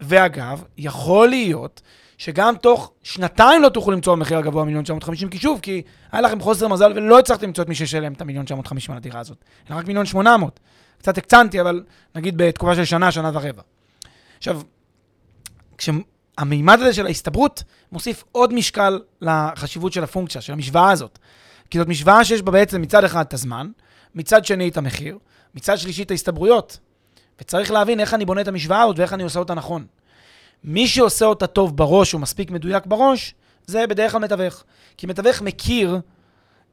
ואגב, 0.00 0.64
יכול 0.78 1.28
להיות 1.28 1.80
שגם 2.20 2.56
תוך 2.56 2.92
שנתיים 3.02 3.62
לא 3.62 3.68
תוכלו 3.68 3.92
למצוא 3.92 4.14
במחיר 4.14 4.38
הגבוה 4.38 4.64
מיליון 4.64 4.84
950, 4.84 5.28
כי 5.28 5.38
שוב, 5.38 5.60
כי 5.62 5.82
היה 6.12 6.22
לכם 6.22 6.40
חוסר 6.40 6.68
מזל 6.68 6.92
ולא 6.96 7.18
הצלחתם 7.18 7.46
למצוא 7.46 7.64
את 7.64 7.68
מי 7.68 7.74
שישלם 7.74 8.12
את 8.12 8.20
המיליון 8.20 8.44
950 8.44 8.92
על 8.92 8.96
הדירה 8.96 9.20
הזאת, 9.20 9.44
אלא 9.70 9.76
רק 9.76 9.86
מיליון 9.86 10.06
800. 10.06 10.60
קצת 10.98 11.18
הקצנתי, 11.18 11.60
אבל 11.60 11.84
נגיד 12.14 12.36
בתקופה 12.36 12.74
של 12.74 12.84
שנה, 12.84 13.12
שנה 13.12 13.30
ורבע. 13.34 13.62
עכשיו, 14.38 14.60
כשהמימד 15.78 16.80
הזה 16.80 16.92
של 16.92 17.06
ההסתברות 17.06 17.62
מוסיף 17.92 18.24
עוד 18.32 18.54
משקל 18.54 19.00
לחשיבות 19.20 19.92
של 19.92 20.04
הפונקציה, 20.04 20.40
של 20.40 20.52
המשוואה 20.52 20.90
הזאת. 20.90 21.18
כי 21.70 21.78
זאת 21.78 21.88
משוואה 21.88 22.24
שיש 22.24 22.42
בה 22.42 22.52
בעצם 22.52 22.82
מצד 22.82 23.04
אחד 23.04 23.24
את 23.26 23.34
הזמן, 23.34 23.70
מצד 24.14 24.44
שני 24.44 24.68
את 24.68 24.76
המחיר, 24.76 25.18
מצד 25.54 25.78
שלישי 25.78 26.02
את 26.02 26.10
ההסתברויות. 26.10 26.78
וצריך 27.40 27.70
להבין 27.70 28.00
איך 28.00 28.14
אני 28.14 28.24
בונה 28.24 28.40
את 28.40 28.48
המשוואה 28.48 28.82
הזאת 28.82 28.98
ואיך 28.98 29.12
אני 29.12 29.22
עושה 29.22 29.38
אותה 29.38 29.54
נכון. 29.54 29.86
מי 30.64 30.86
שעושה 30.86 31.24
אותה 31.24 31.46
טוב 31.46 31.76
בראש, 31.76 32.12
הוא 32.12 32.20
מספיק 32.20 32.50
מדויק 32.50 32.86
בראש, 32.86 33.34
זה 33.66 33.86
בדרך 33.86 34.12
כלל 34.12 34.20
מתווך. 34.20 34.64
כי 34.96 35.06
מתווך 35.06 35.42
מכיר 35.42 36.00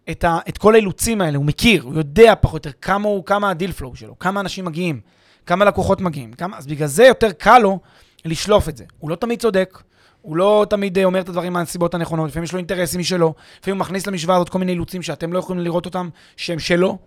את, 0.09 0.23
ה, 0.23 0.39
את 0.49 0.57
כל 0.57 0.73
האילוצים 0.73 1.21
האלה, 1.21 1.37
הוא 1.37 1.45
מכיר, 1.45 1.83
הוא 1.83 1.93
יודע 1.93 2.33
פחות 2.41 2.65
או 2.65 2.69
יותר 2.69 2.79
כמה, 2.81 3.07
הוא, 3.07 3.25
כמה 3.25 3.49
ה 3.49 3.54
deal 3.54 3.71
flow 3.71 3.95
שלו, 3.95 4.19
כמה 4.19 4.39
אנשים 4.39 4.65
מגיעים, 4.65 4.99
כמה 5.45 5.65
לקוחות 5.65 6.01
מגיעים, 6.01 6.33
כמה, 6.33 6.57
אז 6.57 6.67
בגלל 6.67 6.87
זה 6.87 7.05
יותר 7.05 7.31
קל 7.31 7.59
לו 7.59 7.79
לשלוף 8.25 8.69
את 8.69 8.77
זה. 8.77 8.85
הוא 8.99 9.09
לא 9.09 9.15
תמיד 9.15 9.39
צודק, 9.39 9.81
הוא 10.21 10.37
לא 10.37 10.65
תמיד 10.69 10.97
אה, 10.97 11.03
אומר 11.05 11.19
את 11.19 11.29
הדברים 11.29 11.53
מהסיבות 11.53 11.93
הנכונות, 11.93 12.29
לפעמים 12.29 12.43
יש 12.43 12.51
לו 12.51 12.57
אינטרסים 12.57 12.99
משלו, 12.99 13.33
לפעמים 13.59 13.77
הוא 13.77 13.85
מכניס 13.85 14.07
למשוואה 14.07 14.35
הזאת 14.35 14.49
כל 14.49 14.59
מיני 14.59 14.71
אילוצים 14.71 15.01
שאתם 15.01 15.33
לא 15.33 15.39
יכולים 15.39 15.63
לראות 15.63 15.85
אותם, 15.85 16.09
שהם 16.37 16.59
שלו, 16.59 16.97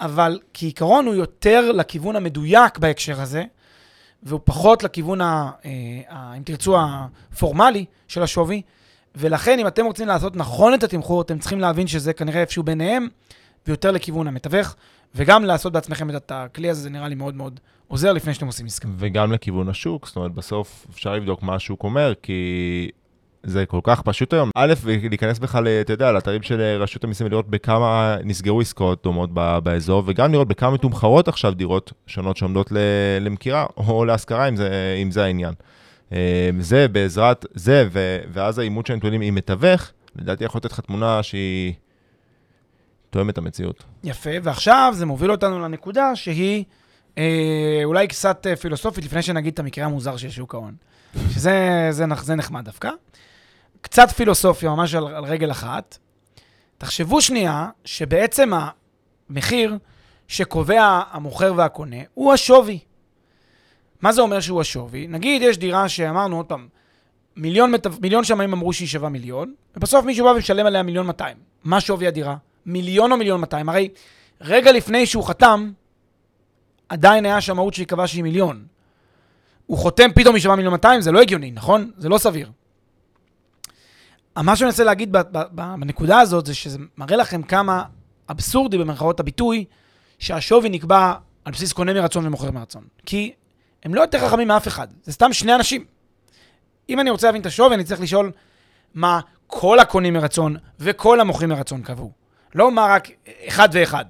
אבל 0.00 0.38
כעיקרון 0.54 1.06
הוא 1.06 1.14
יותר 1.14 1.72
לכיוון 1.72 2.16
המדויק 2.16 2.78
בהקשר 2.78 3.20
הזה, 3.20 3.44
והוא 4.22 4.40
פחות 4.44 4.82
לכיוון, 4.82 5.20
ה, 5.20 5.50
אה, 5.64 5.70
ה, 6.08 6.36
אם 6.36 6.42
תרצו, 6.42 6.76
הפורמלי 6.80 7.84
של 8.08 8.22
השווי, 8.22 8.62
ולכן 9.14 9.58
אם 9.58 9.66
אתם 9.66 9.84
רוצים 9.84 10.08
לעשות 10.08 10.36
נכון 10.36 10.74
את 10.74 10.82
התמחור, 10.82 11.22
אתם 11.22 11.38
צריכים 11.38 11.60
להבין 11.60 11.86
שזה 11.86 12.12
כנראה 12.12 12.40
איפשהו 12.40 12.62
ביניהם, 12.62 13.08
ויותר 13.66 13.90
לכיוון 13.90 14.26
המתווך, 14.26 14.76
וגם 15.14 15.44
לעשות 15.44 15.72
בעצמכם 15.72 16.16
את 16.16 16.32
הכלי 16.34 16.70
הזה, 16.70 16.82
זה 16.82 16.90
נראה 16.90 17.08
לי 17.08 17.14
מאוד 17.14 17.34
מאוד 17.34 17.60
עוזר 17.88 18.12
לפני 18.12 18.34
שאתם 18.34 18.46
עושים 18.46 18.66
עסקה. 18.66 18.88
וגם 18.96 19.32
לכיוון 19.32 19.68
השוק, 19.68 20.06
זאת 20.06 20.16
אומרת, 20.16 20.32
בסוף 20.32 20.86
אפשר 20.90 21.12
לבדוק 21.12 21.42
מה 21.42 21.54
השוק 21.54 21.84
אומר, 21.84 22.12
כי 22.22 22.90
זה 23.42 23.66
כל 23.66 23.80
כך 23.82 24.02
פשוט 24.02 24.32
היום. 24.32 24.50
א', 24.54 24.74
להיכנס 25.10 25.38
בכלל, 25.38 25.68
אתה 25.68 25.92
יודע, 25.92 26.12
לאתרים 26.12 26.42
של 26.42 26.60
רשות 26.80 27.04
המיסים 27.04 27.26
ולראות 27.26 27.48
בכמה 27.48 28.16
נסגרו 28.24 28.60
עסקאות 28.60 29.02
דומות 29.04 29.30
ב- 29.32 29.58
באזור, 29.58 30.02
וגם 30.06 30.32
לראות 30.32 30.48
בכמה 30.48 30.70
מתומחרות 30.70 31.28
עכשיו 31.28 31.54
דירות 31.54 31.92
שונות 32.06 32.36
שעומדות 32.36 32.72
למכירה 33.20 33.66
או 33.76 34.04
להשכרה, 34.04 34.48
אם 34.48 34.56
זה, 34.56 34.96
אם 35.02 35.10
זה 35.10 35.24
העניין. 35.24 35.54
אה, 36.12 36.50
זה 36.58 36.88
בעזרת 36.88 37.46
זה, 37.54 37.88
ו- 37.92 38.18
ואז 38.32 38.58
האימות 38.58 38.86
של 38.86 38.92
הנתונים 38.92 39.20
עם 39.20 39.34
מתווך, 39.34 39.90
לדעתי 40.16 40.44
יכול 40.44 40.58
לתת 40.58 40.72
לך 40.72 40.80
תמונה 40.80 41.22
שהיא 41.22 41.72
תואמת 43.10 43.32
את 43.32 43.38
המציאות. 43.38 43.84
יפה, 44.04 44.30
ועכשיו 44.42 44.92
זה 44.96 45.06
מוביל 45.06 45.30
אותנו 45.30 45.60
לנקודה 45.60 46.16
שהיא 46.16 46.64
אה, 47.18 47.80
אולי 47.84 48.06
קצת 48.08 48.46
אה, 48.46 48.56
פילוסופית, 48.56 49.04
לפני 49.04 49.22
שנגיד 49.22 49.52
את 49.52 49.58
המקרה 49.58 49.84
המוזר 49.84 50.16
של 50.16 50.30
שוק 50.30 50.54
ההון. 50.54 50.74
שזה 51.34 51.88
זה, 51.90 52.04
זה 52.22 52.34
נחמד 52.34 52.64
דווקא. 52.64 52.90
קצת 53.80 54.10
פילוסופיה, 54.10 54.70
ממש 54.70 54.94
על, 54.94 55.06
על 55.06 55.24
רגל 55.24 55.50
אחת. 55.50 55.98
תחשבו 56.78 57.20
שנייה 57.20 57.68
שבעצם 57.84 58.50
המחיר 59.30 59.78
שקובע 60.28 61.00
המוכר 61.10 61.52
והקונה 61.56 61.96
הוא 62.14 62.32
השווי. 62.32 62.78
מה 64.00 64.12
זה 64.12 64.20
אומר 64.20 64.40
שהוא 64.40 64.60
השווי? 64.60 65.06
נגיד 65.06 65.42
יש 65.42 65.58
דירה 65.58 65.88
שאמרנו 65.88 66.36
עוד 66.36 66.46
פעם, 66.46 66.68
מיליון. 67.36 67.72
מיליון 68.00 68.24
שמאים 68.24 68.52
אמרו 68.52 68.72
שהיא 68.72 68.88
שווה 68.88 69.08
מיליון, 69.08 69.54
ובסוף 69.76 70.04
מישהו 70.04 70.24
בא 70.24 70.30
ומשלם 70.30 70.66
עליה 70.66 70.82
מיליון 70.82 71.06
200. 71.06 71.36
מה 71.64 71.80
שווי 71.80 72.06
הדירה? 72.06 72.36
מיליון 72.66 73.12
או 73.12 73.16
מיליון 73.16 73.40
200? 73.40 73.68
הרי 73.68 73.88
רגע 74.40 74.72
לפני 74.72 75.06
שהוא 75.06 75.24
חתם, 75.24 75.70
עדיין 76.88 77.24
היה 77.24 77.40
שמאות 77.40 77.74
שקבע 77.74 78.06
שהיא 78.06 78.22
מיליון. 78.22 78.66
הוא 79.66 79.78
חותם 79.78 80.12
פתאום 80.14 80.34
היא 80.34 80.42
שווה 80.42 80.56
מיליון 80.56 80.72
200, 80.72 81.00
זה 81.00 81.12
לא 81.12 81.20
הגיוני, 81.20 81.50
נכון? 81.50 81.90
זה 81.98 82.08
לא 82.08 82.18
סביר. 82.18 82.50
מה 84.42 84.56
שאני 84.56 84.66
מנסה 84.66 84.84
להגיד 84.84 85.16
בנקודה 85.52 86.20
הזאת 86.20 86.46
זה 86.46 86.54
שזה 86.54 86.78
מראה 86.96 87.16
לכם 87.16 87.42
כמה 87.42 87.82
אבסורדי 88.30 88.78
במרכאות 88.78 89.20
הביטוי 89.20 89.64
שהשווי 90.18 90.68
נקבע 90.68 91.14
על 91.44 91.52
בסיס 91.52 91.72
קונה 91.72 91.92
מרצון 91.94 92.26
ומוכר 92.26 92.50
מרצון. 92.50 92.84
כי 93.06 93.32
הם 93.84 93.94
לא 93.94 94.00
יותר 94.00 94.28
חכמים 94.28 94.48
מאף 94.48 94.68
אחד, 94.68 94.88
זה 95.02 95.12
סתם 95.12 95.32
שני 95.32 95.54
אנשים. 95.54 95.84
אם 96.88 97.00
אני 97.00 97.10
רוצה 97.10 97.26
להבין 97.26 97.40
את 97.40 97.46
השווי, 97.46 97.74
אני 97.74 97.84
צריך 97.84 98.00
לשאול 98.00 98.32
מה 98.94 99.20
כל 99.46 99.78
הקונים 99.78 100.14
מרצון 100.14 100.56
וכל 100.80 101.20
המוכרים 101.20 101.48
מרצון 101.48 101.82
קבעו. 101.82 102.12
לא 102.54 102.70
מה 102.70 102.86
רק 102.86 103.08
אחד 103.48 103.68
ואחד. 103.72 104.04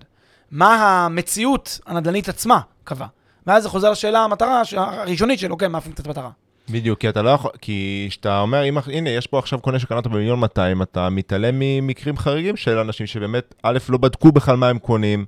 מה 0.50 1.04
המציאות 1.04 1.80
הנדל"נית 1.86 2.28
עצמה 2.28 2.60
קבעה. 2.84 3.08
ואז 3.46 3.62
זה 3.62 3.68
חוזר 3.68 3.90
לשאלה 3.90 4.24
המטרה 4.24 4.62
הראשונית 4.76 5.38
של, 5.38 5.52
אוקיי, 5.52 5.68
מה 5.68 5.80
פונקציית 5.80 6.06
המטרה? 6.06 6.30
בדיוק, 6.70 6.98
כי 7.00 7.09
אתה 7.09 7.22
לא 7.22 7.31
יכול, 7.31 7.50
כי 7.61 8.07
כשאתה 8.11 8.40
אומר, 8.40 8.64
אם, 8.64 8.78
הנה, 8.87 9.11
יש 9.11 9.26
פה 9.26 9.38
עכשיו 9.38 9.59
קונה 9.61 9.78
שקנה 9.78 9.98
אותו 9.98 10.11
במיליון 10.11 10.40
200, 10.40 10.83
אתה 10.83 11.09
מתעלם 11.09 11.54
ממקרים 11.59 12.16
חריגים 12.16 12.57
של 12.57 12.78
אנשים 12.78 13.07
שבאמת, 13.07 13.54
א', 13.62 13.78
לא 13.88 13.98
בדקו 13.98 14.33
בכלל 14.33 14.57
מה 14.57 14.68
הם 14.68 14.78
קונים, 14.78 15.24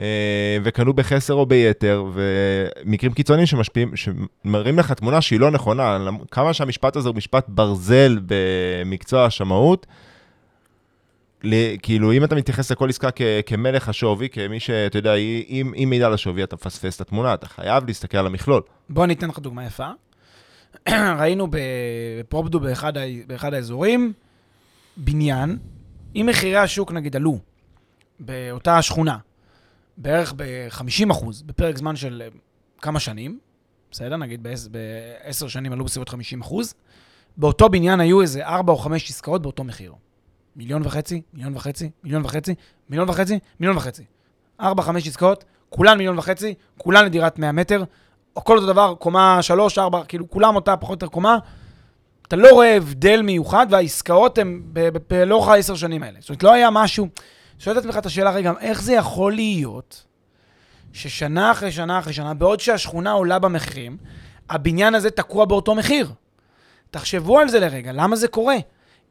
אה, 0.00 0.58
וקנו 0.64 0.92
בחסר 0.92 1.34
או 1.34 1.46
ביתר, 1.46 2.04
ומקרים 2.14 3.12
קיצוניים 3.12 3.46
שמשפיעים, 3.46 3.92
שמראים 3.96 4.78
לך 4.78 4.92
תמונה 4.92 5.20
שהיא 5.20 5.40
לא 5.40 5.50
נכונה, 5.50 5.98
כמה 6.30 6.52
שהמשפט 6.52 6.96
הזה 6.96 7.08
הוא 7.08 7.16
משפט 7.16 7.44
ברזל 7.48 8.18
במקצוע 8.26 9.24
השמאות, 9.24 9.86
כאילו, 11.82 12.12
אם 12.12 12.24
אתה 12.24 12.34
מתייחס 12.34 12.72
לכל 12.72 12.88
עסקה 12.88 13.10
כ- 13.10 13.22
כמלך 13.46 13.88
השווי, 13.88 14.28
כמי 14.28 14.60
שאתה 14.60 14.98
יודע, 14.98 15.14
אם, 15.14 15.72
אם 15.76 15.90
מידע 15.90 16.08
לשווי, 16.08 16.44
אתה 16.44 16.56
מפספס 16.56 16.96
את 16.96 17.00
התמונה, 17.00 17.34
אתה 17.34 17.46
חייב 17.48 17.84
להסתכל 17.86 18.18
על 18.18 18.26
המכלול. 18.26 18.62
בוא 18.88 19.04
אני 19.04 19.14
אתן 19.14 19.28
לך 19.28 19.38
דוגמה 19.38 19.64
יפה. 19.64 19.88
ראינו 21.18 21.48
בפרופדו 21.50 22.60
באחד, 22.60 22.92
באחד 23.26 23.54
האזורים, 23.54 24.12
בניין, 24.96 25.58
אם 26.16 26.26
מחירי 26.30 26.56
השוק 26.56 26.92
נגיד 26.92 27.16
עלו 27.16 27.38
באותה 28.20 28.82
שכונה, 28.82 29.18
בערך 29.96 30.32
ב-50 30.36 31.10
אחוז, 31.10 31.42
בפרק 31.42 31.78
זמן 31.78 31.96
של 31.96 32.22
אה, 32.24 32.28
כמה 32.80 33.00
שנים, 33.00 33.38
בסדר? 33.90 34.16
נגיד 34.16 34.46
בעשר 34.70 35.48
שנים 35.48 35.72
עלו 35.72 35.84
בסביבות 35.84 36.08
50 36.08 36.40
אחוז, 36.40 36.74
באותו 37.36 37.68
בניין 37.68 38.00
היו 38.00 38.22
איזה 38.22 38.46
4 38.46 38.72
או 38.72 38.78
5 38.78 39.10
עסקאות 39.10 39.42
באותו 39.42 39.64
מחיר. 39.64 39.94
מיליון 40.56 40.82
וחצי, 40.84 41.22
מיליון 41.32 41.56
וחצי, 41.56 41.90
מיליון 42.04 42.24
וחצי, 42.24 42.54
מיליון 42.88 43.08
וחצי, 43.08 43.38
מיליון 43.60 43.76
וחצי. 43.76 44.04
4-5 44.60 44.64
עסקאות, 45.06 45.44
כולן 45.70 45.98
מיליון 45.98 46.18
וחצי, 46.18 46.54
כולן 46.78 47.04
לדירת 47.04 47.38
100 47.38 47.52
מטר, 47.52 47.84
או 48.36 48.44
כל 48.44 48.56
אותו 48.56 48.66
דבר, 48.66 48.94
קומה 48.98 49.42
3, 49.42 49.78
4, 49.78 50.04
כאילו 50.04 50.30
כולם 50.30 50.56
אותה 50.56 50.76
פחות 50.76 51.02
או 51.02 51.06
יותר 51.06 51.14
קומה. 51.14 51.38
אתה 52.28 52.36
לא 52.36 52.48
רואה 52.50 52.76
הבדל 52.76 53.22
מיוחד, 53.22 53.66
והעסקאות 53.70 54.38
הן 54.38 54.62
ב- 54.72 54.88
ב- 55.10 55.14
לאורך 55.14 55.48
העשר 55.48 55.74
שנים 55.74 56.02
האלה. 56.02 56.18
זאת 56.20 56.28
אומרת, 56.28 56.42
לא 56.42 56.52
היה 56.52 56.70
משהו... 56.70 57.08
שואל 57.58 57.78
את 57.78 57.84
עצמך 57.84 57.96
את 57.98 58.06
השאלה, 58.06 58.30
רגע, 58.30 58.52
איך 58.60 58.82
זה 58.82 58.92
יכול 58.92 59.32
להיות 59.32 60.04
ששנה 60.92 61.50
אחרי 61.50 61.72
שנה 61.72 61.98
אחרי 61.98 62.12
שנה, 62.12 62.34
בעוד 62.34 62.60
שהשכונה 62.60 63.12
עולה 63.12 63.38
במחירים, 63.38 63.96
הבניין 64.50 64.94
הזה 64.94 65.10
תקוע 65.10 65.44
באותו 65.44 65.74
מחיר? 65.74 66.10
תחשבו 66.90 67.38
על 67.38 67.48
זה 67.48 67.60
לרגע, 67.60 67.92
למה 67.92 68.16
זה 68.16 68.28
קורה? 68.28 68.56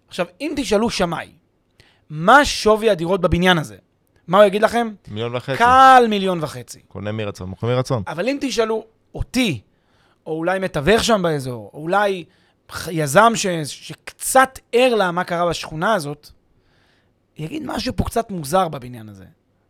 עכשיו, 0.07 0.25
אם 0.41 0.53
תשאלו 0.55 0.89
שמאי, 0.89 1.31
מה 2.09 2.45
שווי 2.45 2.89
הדירות 2.89 3.21
בבניין 3.21 3.57
הזה? 3.57 3.75
מה 4.27 4.37
הוא 4.37 4.45
יגיד 4.45 4.61
לכם? 4.61 4.89
מיליון 5.07 5.35
וחצי. 5.35 5.57
קל 5.57 6.05
מיליון 6.09 6.43
וחצי. 6.43 6.79
קונה 6.87 7.11
מרצון, 7.11 7.49
מוכר 7.49 7.67
מרצון. 7.67 8.03
אבל 8.07 8.27
אם 8.27 8.37
תשאלו 8.41 8.85
אותי, 9.15 9.61
או 10.25 10.37
אולי 10.37 10.59
מתווך 10.59 11.03
שם 11.03 11.21
באזור, 11.23 11.69
או 11.73 11.79
אולי 11.81 12.23
יזם 12.91 13.31
ש, 13.35 13.47
שקצת 13.65 14.59
ער 14.71 14.95
לה 14.95 15.11
מה 15.11 15.23
קרה 15.23 15.49
בשכונה 15.49 15.93
הזאת, 15.93 16.29
יגיד 17.37 17.63
משהו 17.65 17.93
פה 17.95 18.03
קצת 18.03 18.31
מוזר 18.31 18.67
בבניין 18.67 19.09
הזה. 19.09 19.25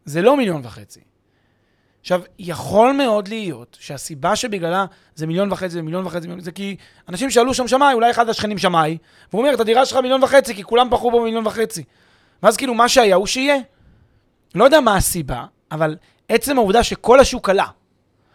זה 0.06 0.22
לא 0.22 0.38
מיליון 0.38 0.62
וחצי. 0.64 1.00
עכשיו, 2.02 2.22
יכול 2.40 2.92
מאוד 2.92 3.28
להיות 3.28 3.78
שהסיבה 3.80 4.36
שבגללה 4.36 4.86
זה 5.16 5.28
מיליון 5.28 5.52
וחצי, 5.52 5.70
זה 5.70 5.82
מיליון 5.82 6.06
וחצי, 6.06 6.28
זה 6.40 6.52
כי 6.52 6.76
אנשים 7.10 7.30
שאלו 7.30 7.54
שם 7.54 7.68
שמאי, 7.68 7.94
אולי 7.94 8.12
אחד 8.12 8.30
השכנים 8.30 8.58
שמאי, 8.58 8.98
והוא 9.32 9.42
אומר, 9.42 9.54
את 9.54 9.60
הדירה 9.60 9.86
שלך 9.86 9.98
מיליון 9.98 10.24
וחצי, 10.24 10.56
כי 10.56 10.64
כולם 10.64 10.88
פחו 10.92 11.12
בו 11.12 11.24
מיליון 11.24 11.48
וחצי. 11.48 11.84
ואז 12.44 12.58
כאילו, 12.58 12.74
מה 12.74 12.90
שהיה 12.90 13.16
הוא 13.16 13.28
שיהיה. 13.28 13.58
לא 14.56 14.64
יודע 14.64 14.80
מה 14.80 14.96
הסיבה, 14.96 15.46
אבל 15.72 15.98
עצם 16.30 16.58
העובדה 16.58 16.84
שכל 16.84 17.20
השוק 17.20 17.50
עלה. 17.50 17.68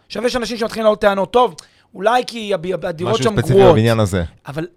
עכשיו, 0.09 0.25
יש 0.25 0.35
אנשים 0.35 0.57
שמתחילים 0.57 0.83
לעלות 0.83 1.01
טענות, 1.01 1.31
טוב, 1.31 1.55
אולי 1.95 2.23
כי 2.27 2.53
הדירות 2.83 3.13
משהו 3.13 3.23
שם 3.23 3.35
ספציפי 3.35 3.53
גרועות. 3.53 3.73
בבניין 3.73 3.99
הזה. 3.99 4.23
אבל 4.47 4.67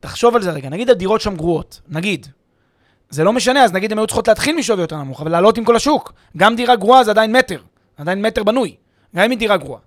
תחשוב 0.00 0.36
על 0.36 0.42
זה 0.42 0.50
רגע, 0.50 0.68
נגיד 0.68 0.90
הדירות 0.90 1.20
שם 1.20 1.36
גרועות, 1.36 1.80
נגיד. 1.88 2.26
זה 3.10 3.24
לא 3.24 3.32
משנה, 3.32 3.64
אז 3.64 3.72
נגיד 3.72 3.92
הן 3.92 3.98
היו 3.98 4.06
צריכות 4.06 4.28
להתחיל 4.28 4.56
משווי 4.56 4.80
יותר 4.82 4.96
נמוך, 4.96 5.20
אבל 5.20 5.30
לעלות 5.30 5.58
עם 5.58 5.64
כל 5.64 5.76
השוק. 5.76 6.12
גם 6.36 6.56
דירה 6.56 6.76
גרועה 6.76 7.04
זה 7.04 7.10
עדיין 7.10 7.36
מטר, 7.36 7.60
עדיין 7.96 8.22
מטר 8.22 8.42
בנוי, 8.42 8.76
גם 9.16 9.24
אם 9.24 9.30
היא 9.30 9.38
דירה 9.38 9.56
גרועה. 9.56 9.80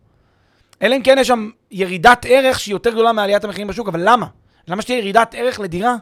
אלא 0.82 0.96
אם 0.96 1.02
כן 1.02 1.18
יש 1.20 1.28
שם 1.28 1.50
ירידת 1.72 2.26
ערך 2.30 2.60
שהיא 2.60 2.74
יותר 2.74 2.89
גדולה 2.89 3.13
מעליית 3.13 3.44
המחירים 3.44 3.68
בשוק, 3.68 3.88
אבל 3.88 4.02
למה? 4.04 4.28
למה 4.68 4.82
שתהיה 4.82 4.98
ירידת 4.98 5.36
ערך 5.38 5.60
לדירה? 5.60 5.96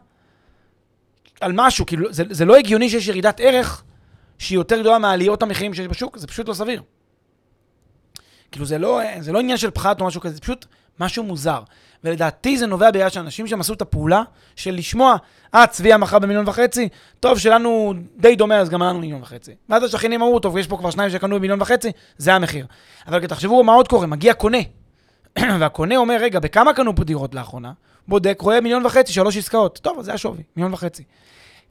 על 1.41 1.51
משהו, 1.55 1.85
כאילו, 1.85 2.13
זה, 2.13 2.23
זה 2.29 2.45
לא 2.45 2.55
הגיוני 2.55 2.89
שיש 2.89 3.07
ירידת 3.07 3.39
ערך 3.39 3.83
שהיא 4.37 4.57
יותר 4.57 4.79
גדולה 4.79 4.97
מעליות 4.97 5.43
המחירים 5.43 5.73
שיש 5.73 5.87
בשוק, 5.87 6.17
זה 6.17 6.27
פשוט 6.27 6.47
לא 6.47 6.53
סביר. 6.53 6.81
כאילו, 8.53 8.65
זה 8.65 8.77
לא, 8.77 9.01
זה 9.19 9.31
לא 9.31 9.39
עניין 9.39 9.57
של 9.57 9.71
פחת 9.71 10.01
או 10.01 10.05
משהו 10.05 10.21
כזה, 10.21 10.35
זה 10.35 10.41
פשוט 10.41 10.65
משהו 10.99 11.23
מוזר. 11.23 11.61
ולדעתי 12.03 12.57
זה 12.57 12.67
נובע 12.67 12.91
בגלל 12.91 13.09
שאנשים 13.09 13.47
שם 13.47 13.59
עשו 13.59 13.73
את 13.73 13.81
הפעולה 13.81 14.23
של 14.55 14.73
לשמוע, 14.73 15.15
אה, 15.55 15.67
צביה 15.67 15.97
מכר 15.97 16.19
במיליון 16.19 16.47
וחצי, 16.47 16.89
טוב, 17.19 17.39
שלנו 17.39 17.93
די 18.17 18.35
דומה, 18.35 18.57
אז 18.57 18.69
גם 18.69 18.83
לנו 18.83 18.99
מיליון 18.99 19.21
וחצי. 19.21 19.51
ואז 19.69 19.83
השכנים 19.83 20.21
אמרו, 20.21 20.39
טוב, 20.39 20.57
יש 20.57 20.67
פה 20.67 20.77
כבר 20.77 20.89
שניים 20.89 21.09
שקנו 21.09 21.35
במיליון 21.35 21.61
וחצי, 21.61 21.91
זה 22.17 22.33
המחיר. 22.33 22.65
אבל 23.07 23.27
תחשבו 23.27 23.63
מה 23.63 23.73
עוד 23.73 23.87
קורה, 23.87 24.07
מגיע 24.07 24.33
קונה. 24.33 24.57
והקונה 25.59 25.97
אומר, 25.97 26.17
רגע, 26.19 26.39
בכמה 26.39 26.73
קנו 26.73 26.95
פה 26.95 27.03
דירות 27.03 27.35
לאחרונה? 27.35 27.71
בודק, 28.07 28.37
רואה 28.41 28.61
מיליון 28.61 28.85
וחצי, 28.85 29.13
שלוש 29.13 29.37
עסקאות. 29.37 29.79
טוב, 29.83 29.99
אז 29.99 30.05
זה 30.05 30.13
השווי, 30.13 30.43
מיליון 30.55 30.73
וחצי. 30.73 31.03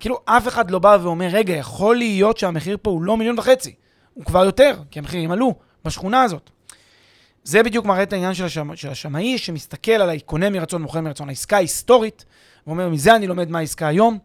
כאילו, 0.00 0.18
אף 0.24 0.48
אחד 0.48 0.70
לא 0.70 0.78
בא 0.78 0.98
ואומר, 1.02 1.28
רגע, 1.32 1.54
יכול 1.54 1.96
להיות 1.96 2.38
שהמחיר 2.38 2.76
פה 2.82 2.90
הוא 2.90 3.02
לא 3.02 3.16
מיליון 3.16 3.38
וחצי. 3.38 3.74
הוא 4.14 4.24
כבר 4.24 4.44
יותר, 4.44 4.74
כי 4.90 4.98
המחירים 4.98 5.30
עלו 5.30 5.54
בשכונה 5.84 6.22
הזאת. 6.22 6.50
זה 7.44 7.62
בדיוק 7.62 7.86
מראה 7.86 8.02
את 8.02 8.12
העניין 8.12 8.34
של, 8.34 8.44
השמ... 8.44 8.76
של 8.76 8.88
השמאי, 8.88 9.38
שמסתכל 9.38 9.92
על 9.92 10.18
קונה 10.18 10.50
מרצון, 10.50 10.82
מוכר 10.82 11.00
מרצון, 11.00 11.28
העסקה 11.28 11.56
ההיסטורית, 11.56 12.24
ואומר, 12.66 12.88
מזה 12.88 13.16
אני 13.16 13.26
לומד 13.26 13.50
מה 13.50 13.58
העסקה 13.58 13.86
היום, 13.86 14.18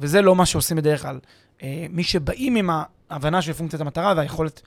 וזה 0.00 0.22
לא 0.22 0.36
מה 0.36 0.46
שעושים 0.46 0.76
בדרך 0.76 1.02
כלל. 1.02 1.18
אה, 1.62 1.86
מי 1.90 2.04
שבאים 2.04 2.56
עם 2.56 2.70
ההבנה 3.10 3.42
של 3.42 3.52
פונקציית 3.52 3.82
המטרה 3.82 4.14
והיכולת 4.16 4.62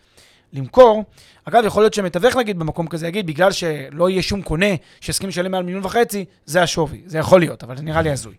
למכור, 0.53 1.03
אגב, 1.45 1.65
יכול 1.65 1.83
להיות 1.83 1.93
שמתווך 1.93 2.35
נגיד 2.35 2.59
במקום 2.59 2.87
כזה 2.87 3.07
יגיד, 3.07 3.27
בגלל 3.27 3.51
שלא 3.51 4.09
יהיה 4.09 4.21
שום 4.21 4.41
קונה 4.41 4.75
שיסכים 5.01 5.29
לשלם 5.29 5.51
מעל 5.51 5.63
מיליון 5.63 5.85
וחצי, 5.85 6.25
זה 6.45 6.63
השווי. 6.63 7.01
זה 7.05 7.17
יכול 7.17 7.39
להיות, 7.39 7.63
אבל 7.63 7.77
זה 7.77 7.83
נראה 7.83 8.01
לי 8.01 8.11
הזוי. 8.11 8.35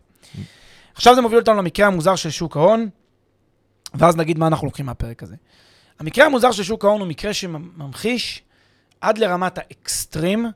עכשיו 0.95 1.15
זה 1.15 1.21
מוביל 1.21 1.39
אותנו 1.39 1.55
למקרה 1.55 1.87
המוזר 1.87 2.17
של 2.17 2.31
שוק 2.31 2.57
ההון, 2.57 2.89
ואז 3.95 4.17
נגיד 4.17 4.39
מה 4.39 4.47
אנחנו 4.47 4.67
לוקחים 4.67 4.87
מהפרק 4.87 5.23
הזה. 5.23 5.35
המקרה 5.99 6.27
המוזר 6.27 6.53
של 6.53 6.63
שוק 6.63 6.85
ההון 6.85 7.01
הוא 7.01 7.09
מקרה 7.09 7.35
שממחיש 7.35 8.43
עד 9.05 9.19
לרמת 9.19 9.59
האקסטרים 9.59 10.47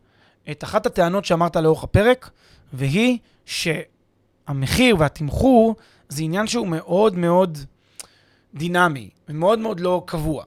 את 0.50 0.64
אחת 0.64 0.86
הטענות 0.86 1.24
שאמרת 1.24 1.56
לאורך 1.56 1.84
הפרק, 1.84 2.30
והיא 2.72 3.18
שהמחיר 3.44 4.96
והתמחור 4.98 5.76
זה 6.08 6.22
עניין 6.22 6.46
שהוא 6.46 6.66
מאוד 6.66 7.16
מאוד 7.16 7.58
דינמי, 8.54 9.10
ומאוד 9.28 9.58
מאוד 9.58 9.80
לא 9.80 10.02
קבוע. 10.06 10.44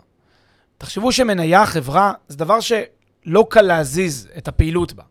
תחשבו 0.77 1.11
שמניה, 1.11 1.65
חברה, 1.65 2.13
זה 2.27 2.37
דבר 2.37 2.59
שלא 2.59 3.47
קל 3.49 3.61
להזיז 3.61 4.29
את 4.37 4.47
הפעילות 4.47 4.93
בה. 4.93 5.03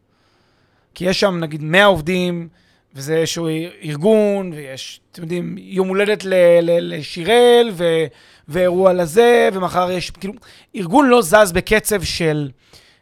כי 0.94 1.04
יש 1.04 1.20
שם 1.20 1.38
נגיד 1.40 1.62
100 1.62 1.84
עובדים, 1.84 2.48
וזה 2.94 3.16
איזשהו 3.16 3.48
ארגון, 3.82 4.52
ויש, 4.52 5.00
אתם 5.12 5.22
יודעים, 5.22 5.56
יום 5.58 5.88
הולדת 5.88 6.24
לשיראל, 6.62 7.70
ו- 7.72 8.04
ואירוע 8.48 8.92
לזה, 8.92 9.48
ומחר 9.52 9.90
יש, 9.90 10.10
כאילו, 10.10 10.34
ארגון 10.76 11.08
לא 11.08 11.22
זז 11.22 11.52
בקצב 11.52 12.02
של 12.02 12.50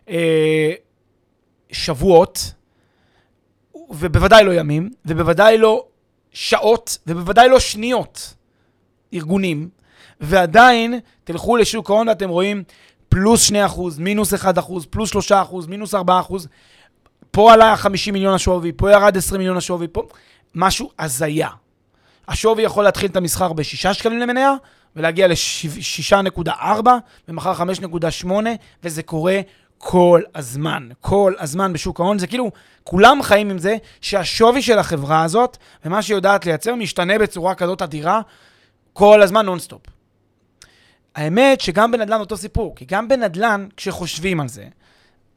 אה, 0.09 0.73
שבועות, 1.71 2.53
ובוודאי 3.91 4.45
לא 4.45 4.55
ימים, 4.55 4.91
ובוודאי 5.07 5.59
לא 5.59 5.85
שעות, 6.33 6.99
ובוודאי 7.07 7.49
לא 7.49 7.61
שניות, 7.61 8.35
ארגונים, 9.15 9.69
ועדיין 10.21 11.01
תלכו 11.25 11.57
לשוק 11.57 11.91
ההון 11.91 12.09
ואתם 12.09 12.29
רואים 12.29 12.63
פלוס 13.09 13.51
2%, 13.51 13.55
מינוס 13.99 14.35
1%, 14.35 14.37
פלוס 14.91 15.31
3%, 15.31 15.33
מינוס 15.69 15.95
4%, 15.95 15.99
פה 17.39 17.53
עלה 17.53 17.77
50 17.77 18.15
מיליון 18.15 18.35
השווי, 18.35 18.73
פה 18.77 18.93
ירד 18.93 19.17
20 19.17 19.39
מיליון 19.39 19.57
השווי, 19.57 19.87
פה 19.93 20.03
משהו 20.55 20.91
הזיה. 20.99 21.49
השווי 22.29 22.63
יכול 22.63 22.85
להתחיל 22.85 23.11
את 23.11 23.17
המסחר 23.17 23.53
ב-6 23.53 23.93
שקלים 23.93 24.19
למניה, 24.19 24.53
ולהגיע 24.97 25.27
ל-6.4, 25.27 26.87
ומחר 27.29 27.53
5.8, 28.25 28.31
וזה 28.83 29.03
קורה 29.03 29.41
כל 29.79 30.23
הזמן. 30.35 30.89
כל 31.01 31.35
הזמן 31.39 31.73
בשוק 31.73 32.01
ההון. 32.01 32.19
זה 32.19 32.27
כאילו, 32.27 32.51
כולם 32.85 33.23
חיים 33.23 33.51
עם 33.51 33.59
זה 33.59 33.77
שהשווי 34.01 34.63
של 34.63 34.79
החברה 34.79 35.23
הזאת, 35.23 35.57
ומה 35.85 36.03
שהיא 36.03 36.15
יודעת 36.15 36.47
לייצר, 36.47 36.75
משתנה 36.75 37.19
בצורה 37.19 37.55
כזאת 37.55 37.83
אדירה, 37.83 38.21
כל 38.93 39.23
הזמן 39.23 39.47
נונסטופ. 39.47 39.83
האמת 41.15 41.61
שגם 41.61 41.91
בנדל"ן 41.91 42.21
אותו 42.21 42.37
סיפור, 42.37 42.77
כי 42.77 42.85
גם 42.85 43.09
בנדל"ן, 43.09 43.67
כשחושבים 43.77 44.41
על 44.41 44.49
זה, 44.49 44.65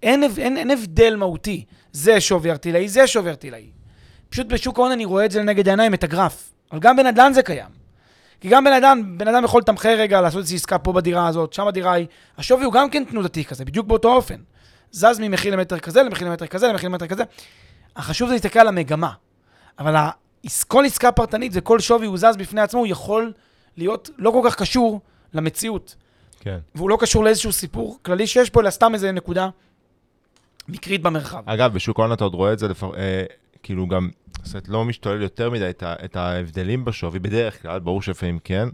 אין, 0.03 0.23
אין, 0.37 0.57
אין 0.57 0.71
הבדל 0.71 1.15
מהותי. 1.15 1.65
זה 1.91 2.21
שווי 2.21 2.51
ערטילאי, 2.51 2.89
זה 2.89 3.07
שווי 3.07 3.29
ערטילאי. 3.29 3.69
פשוט 4.29 4.47
בשוק 4.47 4.79
ההון 4.79 4.91
אני 4.91 5.05
רואה 5.05 5.25
את 5.25 5.31
זה 5.31 5.39
לנגד 5.39 5.67
העיניים, 5.67 5.93
את 5.93 6.03
הגרף. 6.03 6.53
אבל 6.71 6.79
גם 6.79 6.95
בנדל"ן 6.95 7.33
זה 7.33 7.43
קיים. 7.43 7.81
כי 8.41 8.49
גם 8.49 8.63
בן 8.63 8.73
אדם, 8.73 9.17
בן 9.17 9.27
אדם 9.27 9.43
יכול 9.43 9.61
לתמחר 9.61 9.95
רגע, 9.97 10.21
לעשות 10.21 10.39
איזושהי 10.39 10.55
עסקה 10.55 10.77
פה 10.77 10.93
בדירה 10.93 11.27
הזאת, 11.27 11.53
שם 11.53 11.67
הדירה 11.67 11.93
היא, 11.93 12.07
השווי 12.37 12.63
הוא 12.63 12.73
גם 12.73 12.89
כן 12.89 13.03
תנודתי 13.03 13.45
כזה, 13.45 13.65
בדיוק 13.65 13.87
באותו 13.87 14.13
אופן. 14.13 14.35
זז 14.91 15.19
ממחיר 15.19 15.55
למטר 15.55 15.79
כזה, 15.79 16.03
למחיר 16.03 16.27
למטר 16.27 16.47
כזה, 16.47 16.67
למחיר 16.67 16.89
למטר 16.89 17.07
כזה. 17.07 17.23
החשוב 17.95 18.27
זה 18.27 18.33
להסתכל 18.33 18.59
על 18.59 18.67
המגמה. 18.67 19.11
אבל 19.79 19.95
כל 20.67 20.85
עסקה 20.85 21.11
פרטנית 21.11 21.51
וכל 21.55 21.79
שווי 21.79 22.07
הוא 22.07 22.17
זז 22.17 22.37
בפני 22.37 22.61
עצמו, 22.61 22.79
הוא 22.79 22.87
יכול 22.87 23.33
להיות 23.77 24.09
לא 24.17 24.31
כל 24.31 24.41
כך 24.45 24.55
קשור 24.55 25.01
למציאות. 25.33 25.95
כן. 26.39 26.57
והוא 26.75 26.89
לא 26.89 26.97
קשור 26.99 27.23
לאיזשהו 27.23 27.51
סיפור 27.51 27.99
כללי 28.01 28.27
שיש 28.27 28.49
פה, 28.49 28.61
אלא 28.61 28.69
סתם 28.69 28.93
איזה 28.93 29.11
נקודה 29.11 29.49
מקרית 30.69 31.01
במרחב. 31.01 31.43
אגב, 31.45 31.73
בשוק 31.73 31.99
ההון 31.99 32.13
אתה 32.13 32.23
עוד 32.23 32.33
רואה 32.33 32.53
את 32.53 32.59
זה, 32.59 32.67
לפ... 32.67 32.83
אה, 32.83 33.23
כאילו 33.63 33.87
גם, 33.87 34.09
זאת 34.43 34.53
אומרת, 34.53 34.67
לא 34.69 34.85
משתולל 34.85 35.21
יותר 35.21 35.49
מדי 35.49 35.69
את, 35.69 35.83
ה... 35.83 35.93
את 36.05 36.15
ההבדלים 36.15 36.85
בשווי, 36.85 37.19
בדרך 37.19 37.61
כלל, 37.61 37.79
ברור 37.79 38.01
שלפעמים 38.01 38.39
כן, 38.43 38.69